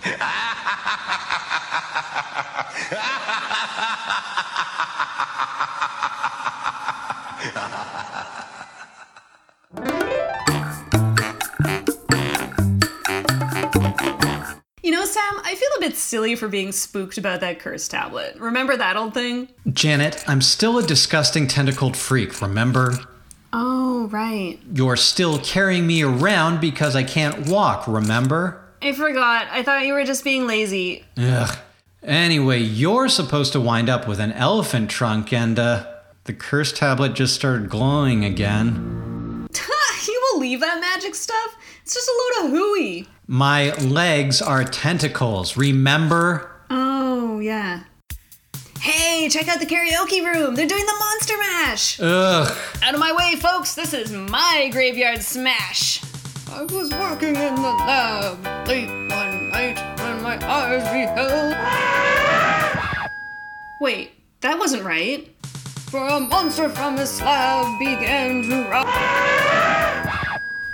Sam, 15.09 15.41
I 15.43 15.55
feel 15.55 15.69
a 15.79 15.81
bit 15.81 15.97
silly 15.97 16.35
for 16.37 16.49
being 16.49 16.71
spooked 16.71 17.17
about 17.17 17.41
that 17.41 17.61
cursed 17.61 17.91
tablet. 17.91 18.37
Remember 18.39 18.77
that 18.77 18.97
old 18.97 19.15
thing? 19.15 19.49
Janet, 19.73 20.23
I'm 20.29 20.43
still 20.43 20.79
a 20.79 20.83
disgusting 20.83 21.49
tentacled 21.49 21.97
freak, 21.97 22.43
remember? 22.43 22.93
Oh, 23.55 24.09
right. 24.09 24.59
You're 24.75 24.97
still 24.97 25.39
carrying 25.39 25.87
me 25.87 26.03
around 26.03 26.61
because 26.61 26.95
I 26.95 27.05
can't 27.05 27.49
walk, 27.49 27.89
remember? 27.89 28.63
I 28.83 28.93
forgot. 28.93 29.49
I 29.51 29.63
thought 29.63 29.87
you 29.87 29.95
were 29.95 30.05
just 30.05 30.25
being 30.25 30.47
lazy. 30.47 31.05
Ugh. 31.17 31.57
Anyway, 32.03 32.61
you're 32.61 33.09
supposed 33.09 33.55
to 33.55 33.61
wind 33.61 33.89
up 33.89 34.07
with 34.07 34.21
an 34.21 34.33
elephant 34.33 34.91
trunk, 34.91 35.33
and, 35.33 35.59
uh, 35.59 35.87
the 36.25 36.35
curse 36.35 36.71
tablet 36.71 37.15
just 37.15 37.35
started 37.35 37.71
glowing 37.71 38.27
again. 38.27 39.49
you 40.07 40.29
believe 40.35 40.61
that 40.61 40.81
magic 40.81 41.15
stuff? 41.15 41.57
It's 42.79 42.97
just 42.97 43.03
a 43.03 43.03
load 43.03 43.03
of 43.03 43.05
hooey. 43.05 43.07
My 43.27 43.75
legs 43.75 44.43
are 44.43 44.65
tentacles, 44.65 45.57
remember? 45.57 46.51
Oh, 46.71 47.41
yeah. 47.41 47.85
Hey, 48.81 49.29
check 49.29 49.49
out 49.49 49.61
the 49.61 49.67
karaoke 49.67 50.25
room. 50.25 50.55
They're 50.55 50.67
doing 50.67 50.87
the 50.87 50.97
Monster 50.99 51.37
Mash. 51.39 52.01
Ugh. 52.01 52.57
Out 52.83 52.95
of 52.95 53.01
my 53.01 53.13
way, 53.13 53.37
folks. 53.41 53.75
This 53.75 53.93
is 53.93 54.13
my 54.13 54.69
graveyard 54.73 55.21
smash. 55.21 56.03
I 56.51 56.63
was 56.63 56.91
working 56.93 57.37
in 57.37 57.55
the 57.57 57.61
lab 57.61 58.67
late 58.67 58.89
one 58.89 59.51
night 59.51 59.79
when 60.01 60.23
my 60.23 60.39
eyes 60.49 60.83
beheld. 60.91 61.55
Wait, 63.81 64.13
that 64.41 64.59
wasn't 64.59 64.85
right. 64.85 65.29
For 65.91 66.07
a 66.07 66.21
monster 66.21 66.69
from 66.69 66.97
his 66.97 67.11
slab 67.11 67.79
began 67.79 68.43
to 68.43 68.69
rise. 68.71 69.38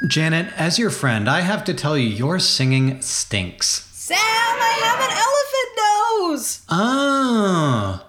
Janet, 0.07 0.53
as 0.57 0.79
your 0.79 0.91
friend, 0.91 1.29
I 1.29 1.41
have 1.41 1.65
to 1.65 1.75
tell 1.75 1.97
you, 1.97 2.09
your 2.09 2.39
singing 2.39 3.01
stinks. 3.01 3.89
Sam, 3.93 4.19
I 4.19 4.73
have 4.85 5.01
an 5.01 5.17
elephant 5.17 6.33
nose. 6.33 6.63
Oh. 6.69 8.07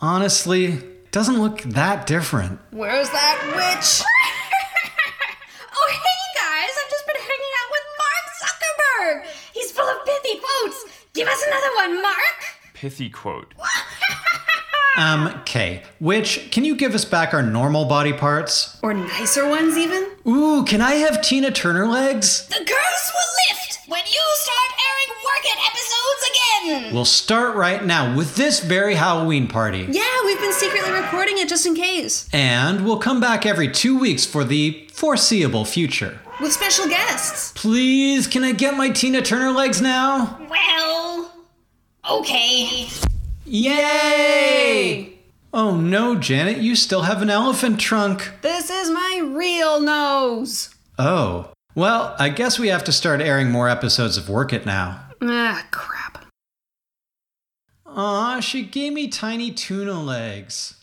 Honestly, 0.00 0.82
doesn't 1.12 1.40
look 1.40 1.62
that 1.62 2.06
different. 2.06 2.60
Where's 2.70 3.08
that 3.10 3.52
witch? 3.56 4.02
Oh, 5.76 5.90
hey 5.90 6.40
guys, 6.40 6.70
I've 6.82 6.90
just 6.90 7.06
been 7.06 7.16
hanging 7.16 7.54
out 7.60 7.70
with 7.74 7.86
Mark 7.98 8.26
Zuckerberg. 8.40 9.26
He's 9.52 9.70
full 9.72 9.84
of 9.88 10.06
pithy 10.06 10.38
quotes. 10.38 10.84
Give 11.14 11.26
us 11.26 11.42
another 11.46 11.74
one, 11.76 12.00
Mark. 12.02 12.38
Pithy 12.74 13.10
quote. 13.10 13.52
Um, 14.96 15.26
okay. 15.40 15.82
Which, 16.00 16.50
can 16.50 16.64
you 16.64 16.76
give 16.76 16.94
us 16.94 17.04
back 17.04 17.34
our 17.34 17.42
normal 17.42 17.84
body 17.86 18.12
parts? 18.12 18.78
Or 18.82 18.94
nicer 18.94 19.48
ones, 19.48 19.76
even? 19.76 20.06
Ooh, 20.26 20.64
can 20.64 20.80
I 20.80 20.92
have 20.94 21.22
Tina 21.22 21.50
Turner 21.50 21.86
legs? 21.86 22.46
The 22.46 22.64
curse 22.64 23.12
will 23.12 23.56
lift 23.56 23.78
when 23.88 24.02
you 24.06 24.22
start 24.34 24.80
airing 24.86 25.24
Work 25.24 25.44
It 25.44 25.58
episodes 25.68 26.80
again. 26.84 26.94
We'll 26.94 27.04
start 27.04 27.56
right 27.56 27.84
now 27.84 28.16
with 28.16 28.36
this 28.36 28.60
very 28.60 28.94
Halloween 28.94 29.48
party. 29.48 29.86
Yeah, 29.90 30.24
we've 30.24 30.40
been 30.40 30.52
secretly 30.52 30.92
recording 30.92 31.38
it 31.38 31.48
just 31.48 31.66
in 31.66 31.74
case. 31.74 32.28
And 32.32 32.84
we'll 32.84 32.98
come 32.98 33.20
back 33.20 33.44
every 33.44 33.70
two 33.70 33.98
weeks 33.98 34.24
for 34.24 34.44
the 34.44 34.88
foreseeable 34.92 35.64
future. 35.64 36.20
With 36.40 36.52
special 36.52 36.88
guests. 36.88 37.52
Please, 37.54 38.26
can 38.26 38.42
I 38.44 38.52
get 38.52 38.76
my 38.76 38.90
Tina 38.90 39.22
Turner 39.22 39.50
legs 39.50 39.80
now? 39.80 40.46
Well, 40.48 41.32
okay. 42.10 42.88
Yay! 43.46 45.18
Oh 45.52 45.76
no, 45.76 46.14
Janet, 46.14 46.58
you 46.58 46.74
still 46.74 47.02
have 47.02 47.20
an 47.20 47.28
elephant 47.28 47.78
trunk. 47.78 48.32
This 48.40 48.70
is 48.70 48.90
my 48.90 49.20
real 49.22 49.80
nose. 49.80 50.74
Oh. 50.98 51.50
Well, 51.74 52.16
I 52.18 52.30
guess 52.30 52.58
we 52.58 52.68
have 52.68 52.84
to 52.84 52.92
start 52.92 53.20
airing 53.20 53.50
more 53.50 53.68
episodes 53.68 54.16
of 54.16 54.30
Work 54.30 54.52
It 54.54 54.64
now. 54.64 55.08
Ah, 55.20 55.66
crap. 55.70 56.24
Aw, 57.84 58.40
she 58.40 58.62
gave 58.62 58.94
me 58.94 59.08
tiny 59.08 59.50
tuna 59.50 60.00
legs. 60.00 60.82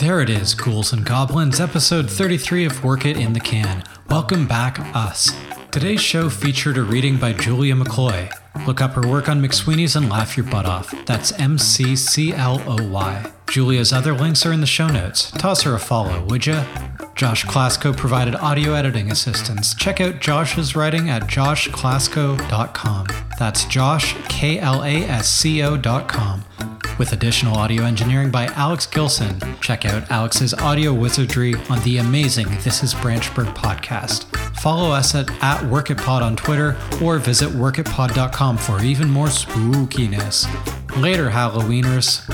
There 0.00 0.20
it 0.20 0.30
is, 0.30 0.54
Ghouls 0.54 0.92
and 0.92 1.04
Goblins, 1.04 1.60
episode 1.60 2.10
33 2.10 2.64
of 2.64 2.82
Work 2.82 3.06
It 3.06 3.16
in 3.16 3.34
the 3.34 3.40
Can. 3.40 3.84
Welcome 4.08 4.48
back, 4.48 4.80
us. 4.96 5.30
Today's 5.70 6.00
show 6.00 6.30
featured 6.30 6.78
a 6.78 6.82
reading 6.82 7.16
by 7.18 7.32
Julia 7.34 7.74
McCloy. 7.76 8.32
Look 8.66 8.80
up 8.80 8.92
her 8.92 9.08
work 9.08 9.28
on 9.28 9.42
McSweeney's 9.42 9.96
and 9.96 10.08
laugh 10.08 10.36
your 10.36 10.46
butt 10.46 10.66
off. 10.66 10.94
That's 11.06 11.32
M 11.38 11.58
C 11.58 11.96
C 11.96 12.32
L 12.32 12.62
O 12.66 12.88
Y. 12.88 13.30
Julia's 13.48 13.92
other 13.92 14.14
links 14.14 14.46
are 14.46 14.52
in 14.52 14.60
the 14.60 14.66
show 14.66 14.86
notes. 14.88 15.30
Toss 15.32 15.62
her 15.62 15.74
a 15.74 15.78
follow, 15.78 16.24
would 16.26 16.46
ya? 16.46 16.64
Josh 17.16 17.44
Klasco 17.44 17.96
provided 17.96 18.34
audio 18.36 18.74
editing 18.74 19.10
assistance. 19.10 19.74
Check 19.74 20.00
out 20.00 20.20
Josh's 20.20 20.76
writing 20.76 21.10
at 21.10 21.22
joshklasco.com. 21.22 23.06
That's 23.38 23.64
Josh, 23.66 24.14
K 24.28 24.58
L 24.58 24.82
A 24.84 25.02
S 25.04 25.28
C 25.28 25.62
O.com. 25.62 26.44
With 27.00 27.14
additional 27.14 27.56
audio 27.56 27.84
engineering 27.84 28.30
by 28.30 28.44
Alex 28.48 28.84
Gilson. 28.84 29.40
Check 29.62 29.86
out 29.86 30.10
Alex's 30.10 30.52
audio 30.52 30.92
wizardry 30.92 31.54
on 31.70 31.82
the 31.82 31.96
amazing 31.96 32.46
This 32.62 32.82
Is 32.82 32.92
Branchburg 32.92 33.54
podcast. 33.54 34.26
Follow 34.60 34.90
us 34.90 35.14
at, 35.14 35.30
at 35.42 35.62
WorkItPod 35.62 36.20
on 36.20 36.36
Twitter 36.36 36.76
or 37.02 37.16
visit 37.16 37.48
workitpod.com 37.52 38.58
for 38.58 38.82
even 38.82 39.08
more 39.08 39.28
spookiness. 39.28 40.44
Later, 41.00 41.30
Halloweeners. 41.30 42.28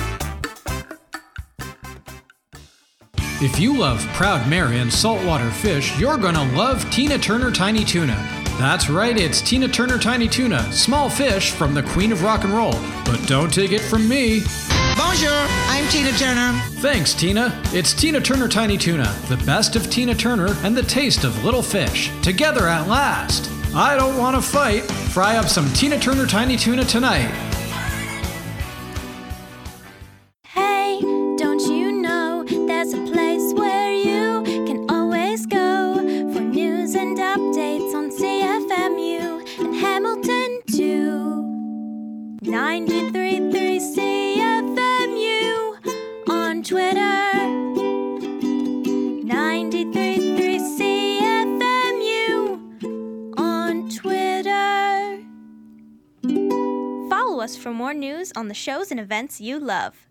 If 3.40 3.60
you 3.60 3.78
love 3.78 4.04
Proud 4.14 4.50
Mary 4.50 4.80
and 4.80 4.92
saltwater 4.92 5.48
fish, 5.48 5.96
you're 5.96 6.18
gonna 6.18 6.52
love 6.56 6.90
Tina 6.90 7.18
Turner 7.18 7.52
Tiny 7.52 7.84
Tuna. 7.84 8.45
That's 8.58 8.88
right, 8.88 9.14
it's 9.18 9.42
Tina 9.42 9.68
Turner 9.68 9.98
Tiny 9.98 10.26
Tuna, 10.28 10.72
small 10.72 11.10
fish 11.10 11.50
from 11.50 11.74
the 11.74 11.82
Queen 11.82 12.10
of 12.10 12.22
Rock 12.22 12.44
and 12.44 12.54
Roll. 12.54 12.72
But 13.04 13.22
don't 13.26 13.52
take 13.52 13.70
it 13.70 13.82
from 13.82 14.08
me. 14.08 14.44
Bonjour, 14.96 15.46
I'm 15.68 15.86
Tina 15.88 16.10
Turner. 16.12 16.58
Thanks, 16.80 17.12
Tina. 17.12 17.60
It's 17.66 17.92
Tina 17.92 18.18
Turner 18.18 18.48
Tiny 18.48 18.78
Tuna, 18.78 19.14
the 19.28 19.36
best 19.44 19.76
of 19.76 19.90
Tina 19.90 20.14
Turner 20.14 20.56
and 20.62 20.74
the 20.74 20.82
taste 20.84 21.24
of 21.24 21.44
little 21.44 21.60
fish, 21.60 22.10
together 22.22 22.66
at 22.66 22.88
last. 22.88 23.50
I 23.74 23.94
don't 23.94 24.16
want 24.16 24.36
to 24.36 24.42
fight. 24.42 24.84
Fry 25.12 25.36
up 25.36 25.48
some 25.48 25.70
Tina 25.74 25.98
Turner 25.98 26.26
Tiny 26.26 26.56
Tuna 26.56 26.84
tonight. 26.84 27.30
On 58.36 58.48
the 58.48 58.54
shows 58.54 58.90
and 58.90 59.00
events 59.00 59.40
you 59.40 59.58
love. 59.58 60.05